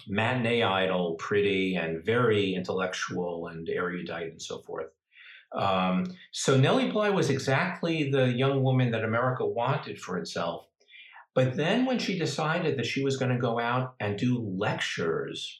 matinee 0.07 0.61
idol, 0.61 1.15
pretty 1.15 1.75
and 1.75 2.05
very 2.05 2.53
intellectual 2.53 3.47
and 3.47 3.67
erudite 3.69 4.27
and 4.27 4.41
so 4.41 4.59
forth. 4.59 4.87
Um, 5.55 6.13
so 6.31 6.57
Nellie 6.57 6.91
Bly 6.91 7.09
was 7.09 7.29
exactly 7.29 8.09
the 8.09 8.27
young 8.27 8.61
woman 8.61 8.91
that 8.91 9.03
America 9.03 9.45
wanted 9.45 9.99
for 9.99 10.17
itself. 10.17 10.65
But 11.33 11.55
then 11.55 11.85
when 11.85 11.99
she 11.99 12.17
decided 12.17 12.77
that 12.77 12.85
she 12.85 13.03
was 13.03 13.17
going 13.17 13.31
to 13.31 13.37
go 13.37 13.59
out 13.59 13.95
and 13.99 14.17
do 14.17 14.39
lectures, 14.39 15.59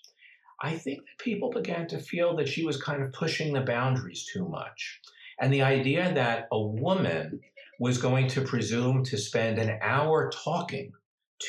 I 0.62 0.78
think 0.78 1.00
that 1.00 1.24
people 1.24 1.50
began 1.50 1.88
to 1.88 2.00
feel 2.00 2.36
that 2.38 2.48
she 2.48 2.66
was 2.66 2.82
kind 2.82 3.04
of 3.04 3.12
pushing 3.12 3.54
the 3.54 3.62
boundaries 3.62 4.26
too 4.32 4.48
much. 4.48 5.02
And 5.40 5.54
the 5.54 5.64
idea 5.64 6.14
that 6.14 6.48
a 6.52 6.62
woman 6.62 7.42
was 7.80 7.98
going 7.98 8.28
to 8.30 8.42
presume 8.42 9.04
to 9.04 9.18
spend 9.18 9.60
an 9.60 9.78
hour 9.82 10.32
talking 10.32 10.94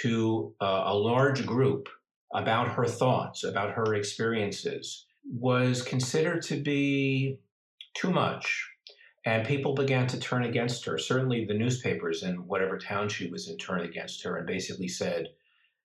to 0.02 0.52
uh, 0.61 0.85
a 0.87 0.94
large 0.94 1.46
group 1.46 1.88
about 2.35 2.68
her 2.68 2.87
thoughts, 2.87 3.44
about 3.44 3.74
her 3.74 3.94
experiences, 3.94 5.06
was 5.24 5.82
considered 5.82 6.42
to 6.42 6.61
be 6.61 7.38
too 8.00 8.11
much. 8.11 8.68
And 9.24 9.46
people 9.46 9.74
began 9.74 10.06
to 10.09 10.20
turn 10.20 10.44
against 10.44 10.85
her. 10.85 10.98
Certainly, 10.98 11.46
the 11.46 11.54
newspapers 11.54 12.22
in 12.22 12.46
whatever 12.46 12.78
town 12.78 13.09
she 13.09 13.28
was 13.28 13.48
in 13.48 13.59
turned 13.59 13.85
against 13.85 14.22
her 14.22 14.37
and 14.37 14.46
basically 14.46 14.87
said, 14.87 15.26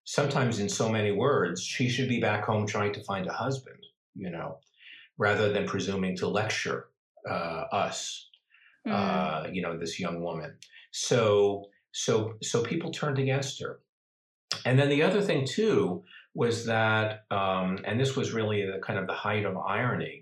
sometimes 0.04 0.60
in 0.60 0.70
so 0.70 0.90
many 0.90 1.12
words, 1.12 1.64
she 1.64 1.90
should 1.90 2.10
be 2.10 2.20
back 2.20 2.46
home 2.46 2.68
trying 2.68 2.94
to 2.94 3.04
find 3.04 3.28
a 3.28 3.34
husband, 3.34 3.80
you 4.16 4.30
know, 4.30 4.58
rather 5.18 5.52
than 5.52 5.66
presuming 5.66 6.16
to 6.18 6.28
lecture 6.28 6.90
uh, 7.30 7.66
us, 7.72 8.30
mm. 8.88 8.92
uh, 8.92 9.48
you 9.52 9.62
know, 9.62 9.78
this 9.78 10.00
young 10.00 10.22
woman. 10.22 10.56
So, 10.92 11.66
so, 11.92 12.36
so 12.42 12.64
people 12.64 12.92
turned 12.92 13.20
against 13.20 13.62
her. 13.62 13.80
And 14.66 14.78
then 14.78 14.90
the 14.90 15.04
other 15.04 15.22
thing 15.22 15.46
too 15.46 16.04
was 16.34 16.66
that, 16.66 17.26
um, 17.32 17.80
and 17.86 18.00
this 18.00 18.16
was 18.16 18.34
really 18.34 18.66
the 18.66 18.80
kind 18.80 19.00
of 19.00 19.08
the 19.08 19.14
height 19.14 19.46
of 19.46 19.58
irony, 19.58 20.21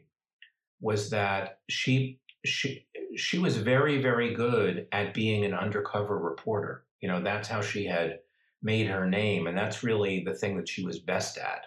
was 0.82 1.10
that 1.10 1.60
she 1.70 2.20
she 2.46 2.86
she 3.15 3.39
was 3.39 3.58
very 3.58 4.02
very 4.02 4.34
good 4.34 4.88
at 4.92 5.13
being 5.13 5.46
an 5.46 5.54
undercover 5.54 6.18
reporter. 6.18 6.86
You 7.02 7.10
know, 7.10 7.22
that's 7.22 7.48
how 7.48 7.62
she 7.62 7.86
had 7.86 8.20
made 8.62 8.88
her 8.88 9.08
name, 9.10 9.48
and 9.48 9.58
that's 9.58 9.84
really 9.84 10.24
the 10.24 10.36
thing 10.36 10.58
that 10.58 10.68
she 10.68 10.86
was 10.86 11.00
best 11.00 11.38
at. 11.38 11.65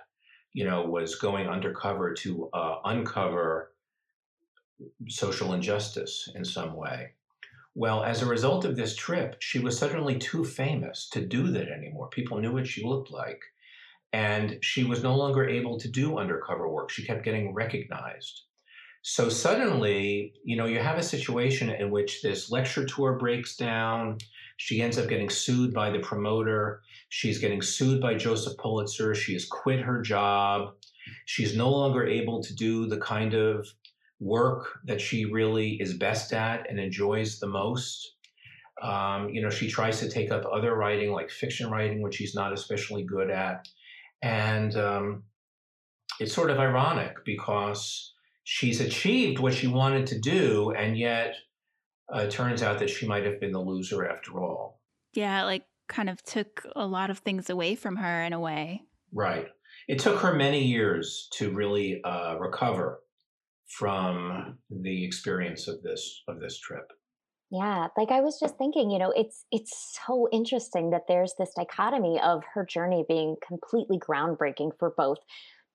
You 0.53 0.65
know, 0.65 0.83
was 0.85 1.15
going 1.15 1.49
undercover 1.49 2.13
to 2.15 2.51
uh, 2.53 2.77
uncover 2.85 3.73
social 5.09 5.53
injustice 5.55 6.29
in 6.35 6.45
some 6.45 6.75
way. 6.77 7.13
Well, 7.75 8.05
as 8.05 8.21
a 8.21 8.27
result 8.27 8.67
of 8.67 8.77
this 8.77 8.95
trip, 8.95 9.37
she 9.41 9.59
was 9.59 9.79
suddenly 9.79 10.19
too 10.19 10.45
famous 10.45 11.09
to 11.11 11.25
do 11.25 11.49
that 11.53 11.69
anymore. 11.69 12.09
People 12.09 12.39
knew 12.39 12.53
what 12.53 12.67
she 12.67 12.85
looked 12.85 13.11
like. 13.11 13.41
And 14.13 14.59
she 14.61 14.85
was 14.85 15.03
no 15.03 15.17
longer 15.17 15.49
able 15.49 15.79
to 15.79 15.89
do 15.89 16.19
undercover 16.19 16.69
work. 16.69 16.91
She 16.91 17.07
kept 17.07 17.25
getting 17.25 17.55
recognized. 17.55 18.43
So 19.03 19.29
suddenly, 19.29 20.33
you 20.45 20.57
know, 20.57 20.67
you 20.67 20.79
have 20.79 20.97
a 20.97 21.03
situation 21.03 21.71
in 21.71 21.91
which 21.91 22.23
this 22.23 22.53
lecture 22.53 22.87
tour 22.87 23.19
breaks 23.19 23.57
down. 23.57 24.19
She 24.59 24.81
ends 24.81 24.97
up 24.97 25.09
getting 25.09 25.29
sued 25.29 25.75
by 25.75 25.91
the 25.91 25.99
promoter. 25.99 26.83
She's 27.09 27.39
getting 27.39 27.63
sued 27.63 28.01
by 28.01 28.15
Joseph 28.15 28.57
Pulitzer. 28.59 29.15
She 29.17 29.33
has 29.33 29.45
quit 29.45 29.81
her 29.81 30.01
job. 30.03 30.75
She's 31.27 31.57
no 31.57 31.69
longer 31.69 32.07
able 32.07 32.43
to 32.45 32.55
do 32.55 32.87
the 32.87 32.99
kind 32.99 33.35
of 33.35 33.67
work 34.21 34.79
that 34.85 35.01
she 35.01 35.25
really 35.25 35.81
is 35.81 35.95
best 35.95 36.33
at 36.33 36.71
and 36.71 36.79
enjoys 36.79 37.41
the 37.41 37.49
most. 37.49 38.15
Um, 38.81 39.31
you 39.31 39.43
know, 39.43 39.51
she 39.51 39.69
tries 39.69 39.99
to 39.99 40.09
take 40.09 40.31
up 40.31 40.45
other 40.51 40.77
writing 40.77 41.11
like 41.11 41.31
fiction 41.31 41.71
writing, 41.71 42.03
which 42.03 42.15
she's 42.15 42.37
not 42.37 42.53
especially 42.53 43.03
good 43.03 43.31
at. 43.31 43.67
And 44.23 44.77
um, 44.77 45.25
it's 46.21 46.33
sort 46.33 46.51
of 46.51 46.59
ironic 46.59 47.17
because 47.25 48.12
she's 48.45 48.81
achieved 48.81 49.39
what 49.39 49.55
she 49.55 49.67
wanted 49.67 50.07
to 50.09 50.19
do, 50.19 50.73
and 50.73 50.97
yet 50.97 51.35
uh, 52.15 52.21
it 52.21 52.31
turns 52.31 52.63
out 52.63 52.79
that 52.79 52.91
she 52.91 53.07
might 53.07 53.25
have 53.25 53.41
been 53.41 53.53
the 53.53 53.61
loser 53.61 54.07
after 54.07 54.41
all. 54.43 54.81
Yeah, 55.15 55.45
like 55.45 55.65
kind 55.89 56.09
of 56.09 56.23
took 56.23 56.67
a 56.75 56.87
lot 56.87 57.11
of 57.11 57.19
things 57.19 57.51
away 57.51 57.75
from 57.75 57.97
her 57.97 58.23
in 58.23 58.33
a 58.33 58.41
way. 58.41 58.83
Right. 59.13 59.47
It 59.89 59.99
took 59.99 60.21
her 60.21 60.35
many 60.35 60.65
years 60.65 61.29
to 61.35 61.51
really 61.51 62.01
uh, 62.03 62.37
recover 62.39 63.01
from 63.79 64.59
the 64.71 65.05
experience 65.05 65.69
of 65.69 65.83
this 65.83 66.23
of 66.29 66.41
this 66.41 66.59
trip. 66.59 66.93
Yeah, 67.51 67.89
like 67.99 68.11
I 68.11 68.21
was 68.21 68.39
just 68.41 68.57
thinking, 68.57 68.91
you 68.91 68.99
know, 68.99 69.13
it's 69.15 69.45
it's 69.51 69.99
so 70.07 70.29
interesting 70.33 70.91
that 70.91 71.03
there's 71.09 71.35
this 71.39 71.53
dichotomy 71.55 72.19
of 72.21 72.43
her 72.55 72.65
journey 72.65 73.05
being 73.07 73.37
completely 73.47 73.99
groundbreaking 73.99 74.71
for 74.79 74.95
both 74.97 75.19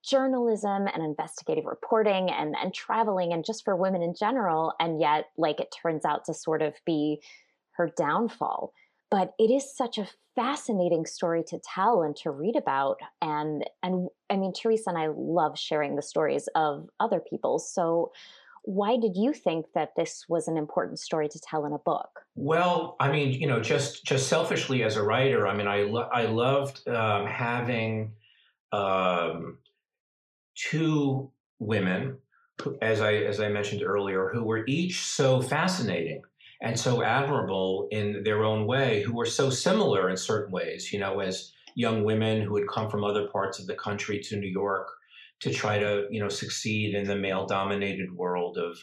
journalism 0.04 0.86
and 0.86 1.02
investigative 1.02 1.64
reporting 1.66 2.30
and, 2.30 2.54
and 2.62 2.72
traveling 2.72 3.32
and 3.32 3.44
just 3.44 3.64
for 3.64 3.76
women 3.76 4.02
in 4.02 4.14
general. 4.14 4.74
And 4.80 5.00
yet, 5.00 5.26
like, 5.36 5.60
it 5.60 5.74
turns 5.82 6.04
out 6.04 6.24
to 6.26 6.34
sort 6.34 6.62
of 6.62 6.74
be 6.86 7.20
her 7.72 7.90
downfall. 7.96 8.72
But 9.10 9.32
it 9.38 9.50
is 9.50 9.74
such 9.74 9.98
a 9.98 10.08
fascinating 10.34 11.06
story 11.06 11.42
to 11.48 11.58
tell 11.58 12.02
and 12.02 12.14
to 12.16 12.30
read 12.30 12.56
about. 12.56 12.98
And, 13.22 13.64
and 13.82 14.08
I 14.30 14.36
mean, 14.36 14.52
Teresa 14.52 14.90
and 14.90 14.98
I 14.98 15.08
love 15.14 15.58
sharing 15.58 15.96
the 15.96 16.02
stories 16.02 16.48
of 16.54 16.88
other 17.00 17.20
people. 17.20 17.58
So, 17.58 18.12
why 18.62 18.98
did 18.98 19.16
you 19.16 19.32
think 19.32 19.64
that 19.74 19.92
this 19.96 20.26
was 20.28 20.46
an 20.46 20.58
important 20.58 20.98
story 20.98 21.26
to 21.26 21.40
tell 21.40 21.64
in 21.64 21.72
a 21.72 21.78
book 21.78 22.20
well 22.34 22.96
i 23.00 23.10
mean 23.10 23.32
you 23.32 23.46
know 23.46 23.60
just 23.60 24.04
just 24.04 24.28
selfishly 24.28 24.82
as 24.82 24.96
a 24.96 25.02
writer 25.02 25.46
i 25.46 25.56
mean 25.56 25.66
i, 25.66 25.82
lo- 25.84 26.08
I 26.12 26.26
loved 26.26 26.86
um, 26.86 27.24
having 27.24 28.12
um, 28.72 29.58
two 30.70 31.30
women, 31.58 32.18
as 32.82 33.00
I 33.00 33.14
as 33.14 33.40
I 33.40 33.48
mentioned 33.48 33.82
earlier, 33.82 34.30
who 34.32 34.44
were 34.44 34.64
each 34.66 35.04
so 35.04 35.40
fascinating 35.40 36.22
and 36.60 36.78
so 36.78 37.02
admirable 37.02 37.88
in 37.90 38.22
their 38.24 38.42
own 38.44 38.66
way, 38.66 39.02
who 39.02 39.14
were 39.14 39.26
so 39.26 39.50
similar 39.50 40.10
in 40.10 40.16
certain 40.16 40.52
ways. 40.52 40.92
You 40.92 41.00
know, 41.00 41.20
as 41.20 41.52
young 41.74 42.04
women 42.04 42.42
who 42.42 42.56
had 42.56 42.66
come 42.68 42.90
from 42.90 43.04
other 43.04 43.28
parts 43.28 43.60
of 43.60 43.66
the 43.66 43.74
country 43.74 44.18
to 44.18 44.36
New 44.36 44.48
York 44.48 44.88
to 45.40 45.52
try 45.52 45.78
to 45.78 46.06
you 46.10 46.20
know 46.20 46.28
succeed 46.28 46.94
in 46.94 47.06
the 47.06 47.16
male-dominated 47.16 48.12
world 48.12 48.58
of 48.58 48.76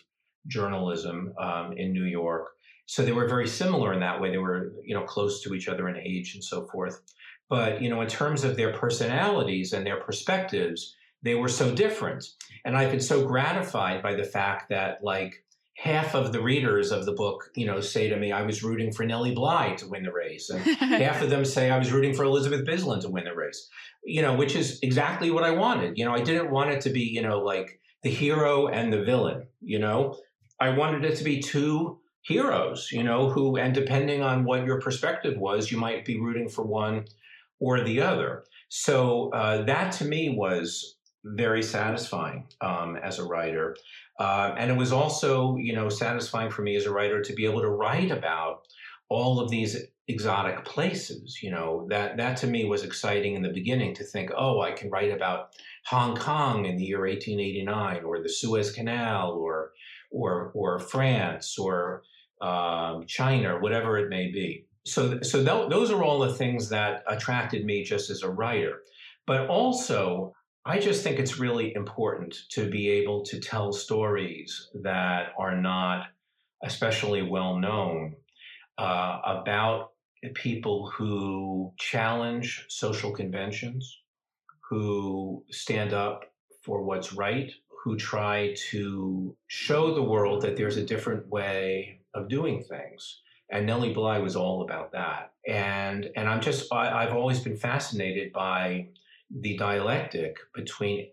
journalism 0.48 1.34
um, 1.40 1.74
in 1.76 1.92
New 1.92 2.06
York. 2.06 2.48
So 2.86 3.04
they 3.04 3.12
were 3.12 3.28
very 3.28 3.48
similar 3.48 3.94
in 3.94 4.00
that 4.00 4.22
way. 4.22 4.32
They 4.32 4.38
were 4.38 4.72
you 4.84 4.96
know 4.96 5.04
close 5.04 5.42
to 5.42 5.54
each 5.54 5.68
other 5.68 5.90
in 5.90 5.98
age 5.98 6.36
and 6.36 6.44
so 6.44 6.68
forth. 6.68 7.02
But 7.50 7.82
you 7.82 7.90
know, 7.90 8.02
in 8.02 8.08
terms 8.08 8.44
of 8.44 8.56
their 8.56 8.74
personalities 8.74 9.74
and 9.74 9.86
their 9.86 10.00
perspectives, 10.00 10.96
they 11.26 11.36
were 11.36 11.50
so 11.50 11.74
different. 11.74 12.24
And 12.64 12.78
I've 12.78 12.92
been 12.92 13.02
so 13.02 13.26
gratified 13.26 14.02
by 14.02 14.14
the 14.14 14.24
fact 14.24 14.70
that 14.70 15.04
like 15.04 15.44
half 15.76 16.14
of 16.14 16.32
the 16.32 16.42
readers 16.42 16.92
of 16.92 17.06
the 17.06 17.12
book, 17.12 17.50
you 17.56 17.66
know, 17.66 17.82
say 17.82 18.08
to 18.08 18.16
me, 18.16 18.32
I 18.32 18.44
was 18.44 18.64
rooting 18.64 18.94
for 18.94 19.06
Nellie 19.06 19.34
Bly 19.34 19.74
to 19.80 19.88
win 19.88 20.04
the 20.04 20.14
race. 20.14 20.50
And 20.50 20.62
half 20.80 21.22
of 21.22 21.32
them 21.32 21.44
say 21.44 21.70
I 21.70 21.80
was 21.80 21.92
rooting 21.92 22.14
for 22.14 22.24
Elizabeth 22.24 22.66
Bisland 22.66 23.02
to 23.02 23.10
win 23.10 23.26
the 23.26 23.36
race, 23.36 23.70
you 24.06 24.22
know, 24.22 24.36
which 24.36 24.56
is 24.56 24.80
exactly 24.84 25.32
what 25.32 25.44
I 25.44 25.52
wanted. 25.52 25.98
You 25.98 26.06
know, 26.06 26.14
I 26.14 26.22
didn't 26.22 26.52
want 26.52 26.70
it 26.70 26.82
to 26.82 26.92
be, 26.92 27.02
you 27.02 27.24
know, 27.24 27.40
like 27.40 27.80
the 28.04 28.12
hero 28.12 28.68
and 28.68 28.94
the 28.94 29.04
villain, 29.04 29.48
you 29.62 29.80
know, 29.80 30.18
I 30.62 30.70
wanted 30.70 31.04
it 31.06 31.18
to 31.18 31.24
be 31.24 31.42
two 31.42 32.00
heroes, 32.22 32.90
you 32.92 33.04
know, 33.04 33.30
who, 33.30 33.58
and 33.58 33.74
depending 33.74 34.22
on 34.22 34.46
what 34.46 34.64
your 34.64 34.80
perspective 34.80 35.38
was, 35.38 35.72
you 35.72 35.78
might 35.80 36.06
be 36.06 36.20
rooting 36.20 36.50
for 36.50 36.64
one 36.64 37.06
or 37.60 37.82
the 37.82 38.02
other. 38.02 38.44
So 38.70 39.32
uh, 39.32 39.64
that 39.64 39.92
to 39.94 40.06
me 40.06 40.30
was 40.30 40.96
very 41.26 41.64
satisfying 41.64 42.46
um, 42.62 42.96
as 42.98 43.20
a 43.20 43.24
writer. 43.24 43.76
Uh, 44.20 44.54
and 44.58 44.70
it 44.70 44.78
was 44.78 44.94
also, 44.94 45.58
you 45.58 45.74
know, 45.74 45.90
satisfying 45.90 46.52
for 46.52 46.62
me 46.62 46.76
as 46.76 46.86
a 46.86 46.92
writer 46.92 47.22
to 47.22 47.34
be 47.34 47.46
able 47.46 47.62
to 47.62 47.70
write 47.70 48.12
about 48.12 48.68
all 49.10 49.40
of 49.40 49.50
these 49.50 49.76
exotic 50.08 50.64
places. 50.64 51.40
You 51.42 51.52
know, 51.52 51.88
that 51.90 52.18
that 52.18 52.38
to 52.38 52.48
me 52.48 52.66
was 52.66 52.84
exciting 52.84 53.36
in 53.36 53.42
the 53.42 53.50
beginning 53.50 53.96
to 53.96 54.04
think, 54.04 54.32
oh, 54.38 54.62
I 54.62 54.72
can 54.72 54.90
write 54.92 55.12
about 55.12 55.50
Hong 55.88 56.16
Kong 56.16 56.66
in 56.66 56.78
the 56.78 56.86
year 56.86 57.02
1889, 57.02 58.04
or 58.04 58.22
the 58.22 58.30
Suez 58.30 58.72
Canal, 58.72 59.32
or 59.32 59.72
or 60.12 60.52
or 60.54 60.80
France, 60.80 61.58
or 61.58 62.04
um, 62.42 63.06
China, 63.08 63.60
whatever 63.60 63.98
it 63.98 64.10
may 64.10 64.32
be. 64.32 64.68
So, 64.86 65.20
so 65.22 65.44
th- 65.44 65.70
those 65.70 65.90
are 65.90 66.04
all 66.04 66.20
the 66.20 66.34
things 66.34 66.70
that 66.70 67.04
attracted 67.08 67.66
me 67.66 67.84
just 67.84 68.12
as 68.12 68.22
a 68.22 68.30
writer. 68.30 68.82
But 69.26 69.48
also, 69.48 70.36
I 70.68 70.80
just 70.80 71.04
think 71.04 71.20
it's 71.20 71.40
really 71.40 71.76
important 71.76 72.36
to 72.50 72.68
be 72.68 72.90
able 72.90 73.24
to 73.26 73.40
tell 73.40 73.72
stories 73.72 74.72
that 74.82 75.34
are 75.38 75.56
not 75.56 76.08
especially 76.64 77.22
well 77.22 77.60
known 77.60 78.16
uh, 78.80 79.20
about 79.24 79.92
people 80.34 80.90
who 80.90 81.72
challenge 81.78 82.66
social 82.68 83.12
conventions, 83.12 84.00
who 84.68 85.44
stand 85.52 85.94
up 85.94 86.24
for 86.64 86.82
what's 86.82 87.14
right, 87.14 87.52
who 87.84 87.96
try 87.96 88.56
to 88.72 89.38
show 89.46 89.94
the 89.94 90.02
world 90.02 90.42
that 90.42 90.58
there's 90.58 90.78
a 90.78 90.86
different 90.86 91.28
way 91.28 92.00
of 92.16 92.28
doing 92.28 92.64
things. 92.64 93.22
And 93.52 93.68
Nellie 93.68 93.94
Bly 93.94 94.18
was 94.18 94.36
all 94.36 94.64
about 94.64 94.94
that. 94.94 95.34
And 95.48 96.10
and 96.16 96.28
I'm 96.28 96.42
just 96.42 96.74
I, 96.74 97.04
I've 97.04 97.14
always 97.14 97.40
been 97.40 97.56
fascinated 97.56 98.34
by 98.34 98.88
the 99.42 99.58
dialectic 99.58 100.38
between 100.54 101.08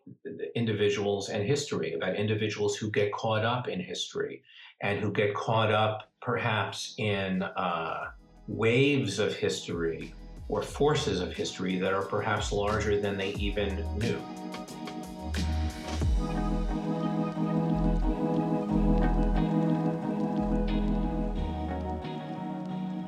individuals 0.55 1.29
and 1.29 1.45
history, 1.45 1.95
about 1.95 2.15
individuals 2.15 2.77
who 2.77 2.91
get 2.91 3.13
caught 3.13 3.45
up 3.45 3.67
in 3.69 3.81
history 3.81 4.43
and 4.81 5.01
who 5.01 5.11
get 5.13 5.35
caught 5.35 5.73
up 5.73 6.11
perhaps 6.21 6.95
in 6.99 7.43
uh, 7.43 8.11
waves 8.47 9.19
of 9.19 9.35
history 9.35 10.15
or 10.49 10.63
forces 10.63 11.21
of 11.21 11.33
history 11.33 11.79
that 11.79 11.93
are 11.93 12.03
perhaps 12.03 12.53
larger 12.53 13.01
than 13.01 13.17
they 13.17 13.31
even 13.35 13.85
knew. 13.99 14.19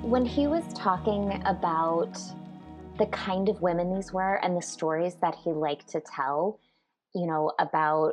When 0.02 0.24
he 0.24 0.46
was 0.46 0.64
talking 0.74 1.40
about 1.44 2.18
the 2.98 3.06
kind 3.06 3.48
of 3.48 3.60
women 3.60 3.94
these 3.94 4.12
were 4.12 4.36
and 4.42 4.56
the 4.56 4.62
stories 4.62 5.16
that 5.20 5.34
he 5.42 5.50
liked 5.50 5.88
to 5.88 6.00
tell, 6.00 6.60
you 7.14 7.26
know, 7.26 7.52
about 7.58 8.12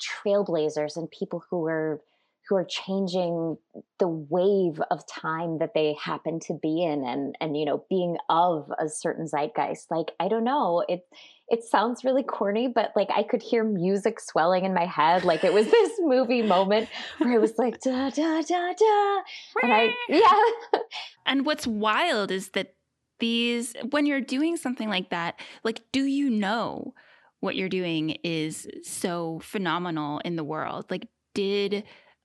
trailblazers 0.00 0.96
and 0.96 1.10
people 1.10 1.42
who 1.50 1.60
were 1.60 2.00
who 2.48 2.56
are 2.56 2.64
changing 2.64 3.58
the 3.98 4.08
wave 4.08 4.80
of 4.90 5.06
time 5.06 5.58
that 5.58 5.74
they 5.74 5.94
happen 6.02 6.40
to 6.40 6.54
be 6.54 6.82
in 6.82 7.04
and 7.04 7.36
and 7.40 7.56
you 7.56 7.64
know 7.64 7.84
being 7.90 8.16
of 8.28 8.72
a 8.78 8.88
certain 8.88 9.26
zeitgeist. 9.26 9.90
Like 9.90 10.12
i 10.18 10.28
don't 10.28 10.44
know 10.44 10.84
it 10.88 11.06
it 11.48 11.62
sounds 11.62 12.04
really 12.04 12.22
corny 12.22 12.68
but 12.68 12.92
like 12.96 13.08
i 13.14 13.22
could 13.22 13.42
hear 13.42 13.64
music 13.64 14.18
swelling 14.18 14.64
in 14.64 14.72
my 14.72 14.86
head. 14.86 15.24
Like 15.24 15.44
it 15.44 15.52
was 15.52 15.66
this 15.70 15.92
movie 16.00 16.42
moment 16.42 16.88
where 17.18 17.34
it 17.34 17.40
was 17.40 17.58
like 17.58 17.80
da 17.80 18.10
da 18.10 18.42
da 18.42 18.72
da. 18.72 19.20
And 19.62 19.72
i 19.72 19.94
yeah. 20.08 20.80
And 21.26 21.44
what's 21.44 21.66
wild 21.66 22.30
is 22.30 22.50
that 22.50 22.74
these 23.18 23.74
when 23.90 24.06
you're 24.06 24.20
doing 24.20 24.56
something 24.56 24.88
like 24.88 25.10
that 25.10 25.40
like 25.64 25.80
do 25.92 26.04
you 26.04 26.30
know 26.30 26.94
what 27.40 27.56
you're 27.56 27.68
doing 27.68 28.10
is 28.24 28.66
so 28.82 29.40
phenomenal 29.42 30.20
in 30.24 30.36
the 30.36 30.44
world? 30.44 30.86
Like 30.90 31.08
did 31.34 31.84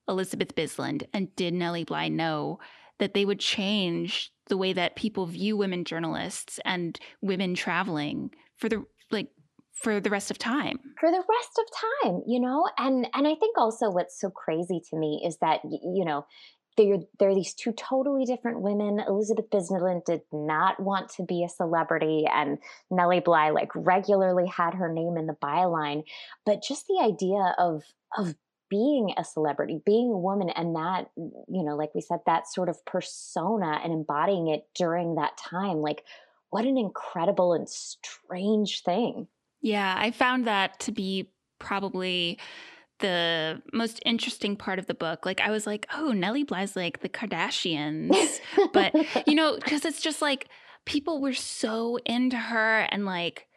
elizabeth 0.09 0.53
bisland 0.53 1.03
and 1.13 1.33
did 1.37 1.53
nellie 1.53 1.85
bly 1.85 2.09
know 2.09 2.59
that 2.99 3.13
they 3.13 3.23
would 3.23 3.39
change 3.39 4.33
the 4.47 4.57
way 4.57 4.73
that 4.73 4.97
people 4.97 5.25
view 5.25 5.55
women 5.55 5.85
journalists 5.85 6.59
and 6.65 6.99
women 7.21 7.55
traveling 7.55 8.29
for 8.57 8.67
the 8.67 8.83
like 9.11 9.29
for 9.73 9.99
the 9.99 10.09
rest 10.09 10.29
of 10.31 10.37
time? 10.37 10.77
For 10.99 11.09
the 11.09 11.23
rest 11.29 11.59
of 11.59 12.11
time 12.11 12.21
you 12.27 12.39
know? 12.39 12.67
And 12.77 13.07
and 13.13 13.27
i 13.27 13.35
think 13.35 13.57
also 13.57 13.89
what's 13.91 14.19
so 14.19 14.29
crazy 14.29 14.81
to 14.89 14.97
me 14.97 15.23
is 15.25 15.37
that 15.41 15.61
you 15.63 16.03
know 16.05 16.25
they're, 16.77 16.99
they're 17.19 17.35
these 17.35 17.53
two 17.53 17.71
totally 17.71 18.25
different 18.25 18.61
women. 18.61 18.99
Elizabeth 19.07 19.49
Bisland 19.49 20.05
did 20.05 20.21
not 20.31 20.79
want 20.79 21.09
to 21.15 21.23
be 21.23 21.43
a 21.43 21.49
celebrity, 21.49 22.25
and 22.31 22.57
Nellie 22.89 23.19
Bly 23.19 23.51
like 23.51 23.69
regularly 23.75 24.47
had 24.47 24.73
her 24.73 24.91
name 24.91 25.17
in 25.17 25.27
the 25.27 25.37
byline. 25.41 26.03
But 26.45 26.63
just 26.63 26.87
the 26.87 27.01
idea 27.03 27.55
of 27.57 27.83
of 28.17 28.35
being 28.69 29.13
a 29.17 29.23
celebrity, 29.23 29.81
being 29.85 30.11
a 30.11 30.17
woman, 30.17 30.49
and 30.49 30.75
that 30.75 31.11
you 31.15 31.63
know, 31.63 31.75
like 31.75 31.93
we 31.93 32.01
said, 32.01 32.19
that 32.25 32.47
sort 32.47 32.69
of 32.69 32.83
persona 32.85 33.79
and 33.83 33.93
embodying 33.93 34.47
it 34.47 34.65
during 34.75 35.15
that 35.15 35.37
time, 35.37 35.77
like 35.77 36.03
what 36.49 36.65
an 36.65 36.77
incredible 36.77 37.53
and 37.53 37.67
strange 37.69 38.83
thing. 38.83 39.27
Yeah, 39.61 39.95
I 39.97 40.11
found 40.11 40.45
that 40.45 40.79
to 40.81 40.91
be 40.91 41.29
probably 41.57 42.37
the 43.03 43.61
most 43.73 43.99
interesting 44.05 44.55
part 44.55 44.79
of 44.79 44.87
the 44.87 44.93
book. 44.93 45.25
Like 45.25 45.41
I 45.41 45.51
was 45.51 45.67
like, 45.67 45.85
oh, 45.93 46.13
Nellie 46.13 46.45
Bly's 46.45 46.75
like 46.75 47.01
the 47.01 47.09
Kardashians, 47.09 48.39
but 48.71 48.95
you 49.27 49.35
know, 49.35 49.57
because 49.57 49.83
it's 49.83 50.01
just 50.01 50.21
like 50.21 50.47
people 50.85 51.21
were 51.21 51.33
so 51.33 51.99
into 52.05 52.37
her, 52.37 52.79
and 52.89 53.05
like 53.05 53.47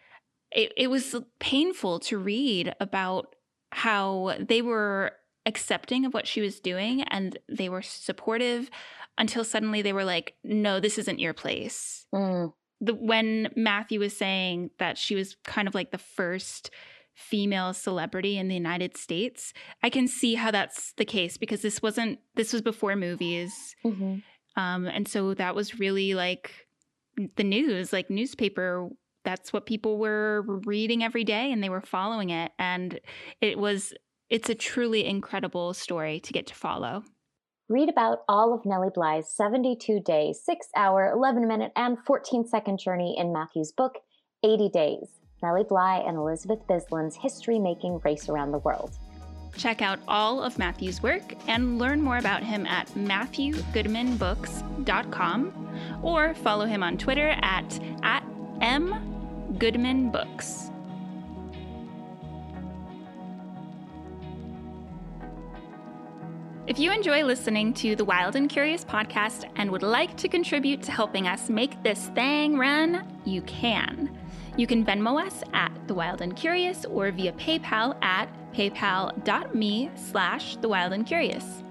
it, 0.51 0.73
it 0.77 0.89
was 0.89 1.15
painful 1.39 2.01
to 2.01 2.19
read 2.19 2.75
about 2.81 3.37
how 3.71 4.35
they 4.41 4.63
were 4.63 5.13
accepting 5.47 6.05
of 6.05 6.13
what 6.13 6.27
she 6.27 6.41
was 6.41 6.59
doing 6.59 7.03
and 7.03 7.39
they 7.49 7.69
were 7.69 7.83
supportive 7.83 8.69
until 9.17 9.45
suddenly 9.45 9.81
they 9.81 9.93
were 9.93 10.05
like, 10.05 10.35
no, 10.43 10.81
this 10.81 10.99
isn't 10.99 11.21
your 11.21 11.35
place. 11.35 12.07
Mm. 12.13 12.53
The, 12.81 12.95
when 12.95 13.51
Matthew 13.55 14.01
was 14.01 14.17
saying 14.17 14.71
that 14.79 14.99
she 14.99 15.15
was 15.15 15.37
kind 15.45 15.69
of 15.69 15.75
like 15.75 15.93
the 15.93 15.99
first 15.99 16.71
female 17.17 17.73
celebrity 17.73 18.37
in 18.37 18.49
the 18.49 18.55
United 18.55 18.97
States, 18.97 19.53
I 19.83 19.89
can 19.89 20.07
see 20.07 20.35
how 20.35 20.51
that's 20.51 20.93
the 20.93 21.05
case 21.05 21.39
because 21.39 21.63
this 21.63 21.83
wasn't 21.83 22.19
this 22.37 22.53
was 22.53 22.63
before 22.63 22.95
movies. 22.95 23.75
Mm-hmm. 23.85 24.17
Um, 24.61 24.87
and 24.87 25.09
so 25.09 25.35
that 25.35 25.55
was 25.55 25.81
really 25.81 26.15
like 26.15 26.67
the 27.37 27.45
news, 27.45 27.93
like 27.93 28.11
newspaper. 28.11 28.91
That's 29.25 29.53
what 29.53 29.67
people 29.67 29.99
were 29.99 30.43
reading 30.67 31.03
every 31.03 31.25
day 31.25 31.51
and 31.51 31.63
they 31.63 31.69
were 31.69 31.81
following 31.81 32.31
it. 32.31 32.53
And 32.59 33.01
it 33.41 33.59
was, 33.59 33.93
it's 34.31 34.49
a 34.49 34.55
truly 34.55 35.05
incredible 35.05 35.75
story 35.75 36.21
to 36.21 36.33
get 36.33 36.47
to 36.49 36.55
follow. 36.55 37.03
Read 37.69 37.89
about 37.89 38.19
all 38.29 38.55
of 38.55 38.65
Nellie 38.65 38.91
Bly's 38.95 39.29
72 39.29 40.01
day, 40.01 40.33
6 40.33 40.67
hour, 40.77 41.11
11 41.11 41.49
minute, 41.49 41.73
and 41.75 41.99
14 42.07 42.47
second 42.47 42.79
journey 42.79 43.17
in 43.19 43.33
Matthew's 43.33 43.73
book, 43.73 43.97
80 44.45 44.69
Days 44.69 45.09
Nellie 45.43 45.65
Bly 45.65 46.05
and 46.07 46.17
Elizabeth 46.17 46.67
Bisland's 46.67 47.17
history 47.17 47.59
making 47.59 48.01
race 48.05 48.29
around 48.29 48.53
the 48.53 48.59
world. 48.59 48.97
Check 49.57 49.83
out 49.83 49.99
all 50.07 50.43
of 50.43 50.59
Matthew's 50.59 51.03
work 51.03 51.35
and 51.49 51.79
learn 51.79 52.03
more 52.03 52.19
about 52.19 52.43
him 52.43 52.67
at 52.67 52.89
matthewgoodmanbooks.com 52.89 55.71
or 56.03 56.35
follow 56.35 56.67
him 56.67 56.83
on 56.83 56.99
Twitter 56.99 57.35
at, 57.41 57.81
at 58.03 58.23
mgoodmanbooks. 58.61 60.73
If 66.67 66.79
you 66.81 66.91
enjoy 66.91 67.23
listening 67.23 67.73
to 67.75 67.95
the 67.95 68.05
Wild 68.05 68.35
and 68.35 68.51
Curious 68.51 68.85
podcast 68.85 69.49
and 69.55 69.71
would 69.71 69.85
like 69.85 70.17
to 70.17 70.27
contribute 70.29 70.83
to 70.83 70.91
helping 70.91 71.29
us 71.29 71.49
make 71.49 71.81
this 71.85 72.09
thing 72.09 72.59
run, 72.59 73.07
you 73.25 73.43
can. 73.43 74.19
You 74.57 74.67
can 74.67 74.87
Venmo 74.87 75.23
us 75.23 75.43
at 75.53 75.71
The 75.87 75.93
Wild 75.93 76.23
and 76.23 76.35
Curious 76.35 76.87
or 76.87 77.11
via 77.11 77.33
PayPal 77.33 78.03
at 78.03 78.27
paypal.me 78.55 79.91
slash 79.97 80.57
The 80.57 80.69
Wild 80.69 80.95
and 80.95 81.07
Curious. 81.07 81.63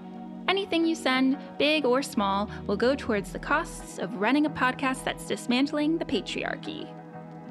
Anything 0.47 0.85
you 0.85 0.93
send, 0.93 1.39
big 1.57 1.83
or 1.83 2.03
small, 2.03 2.47
will 2.67 2.77
go 2.77 2.93
towards 2.93 3.31
the 3.31 3.39
costs 3.39 3.97
of 3.97 4.21
running 4.21 4.45
a 4.45 4.51
podcast 4.51 5.03
that's 5.03 5.25
dismantling 5.25 5.97
the 5.97 6.05
patriarchy. 6.05 6.87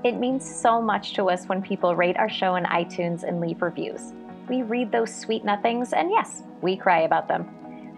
It 0.05 0.20
means 0.20 0.49
so 0.49 0.81
much 0.81 1.14
to 1.14 1.29
us 1.29 1.47
when 1.47 1.62
people 1.62 1.97
rate 1.97 2.16
our 2.16 2.29
show 2.29 2.55
in 2.55 2.62
iTunes 2.66 3.25
and 3.25 3.40
leave 3.40 3.61
reviews. 3.61 4.12
We 4.49 4.62
read 4.62 4.92
those 4.92 5.12
sweet 5.12 5.44
nothings, 5.44 5.92
and 5.92 6.12
yes, 6.12 6.44
we 6.62 6.77
cry 6.77 7.01
about 7.01 7.27
them. 7.27 7.49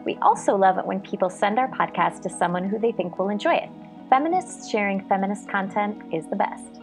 We 0.06 0.16
also 0.22 0.56
love 0.56 0.78
it 0.78 0.86
when 0.86 1.00
people 1.00 1.28
send 1.28 1.58
our 1.58 1.68
podcast 1.68 2.22
to 2.22 2.30
someone 2.30 2.64
who 2.64 2.78
they 2.78 2.92
think 2.92 3.18
will 3.18 3.28
enjoy 3.28 3.56
it. 3.56 3.68
Feminists 4.08 4.70
sharing 4.70 5.06
feminist 5.06 5.50
content 5.50 6.00
is 6.14 6.26
the 6.28 6.36
best. 6.36 6.75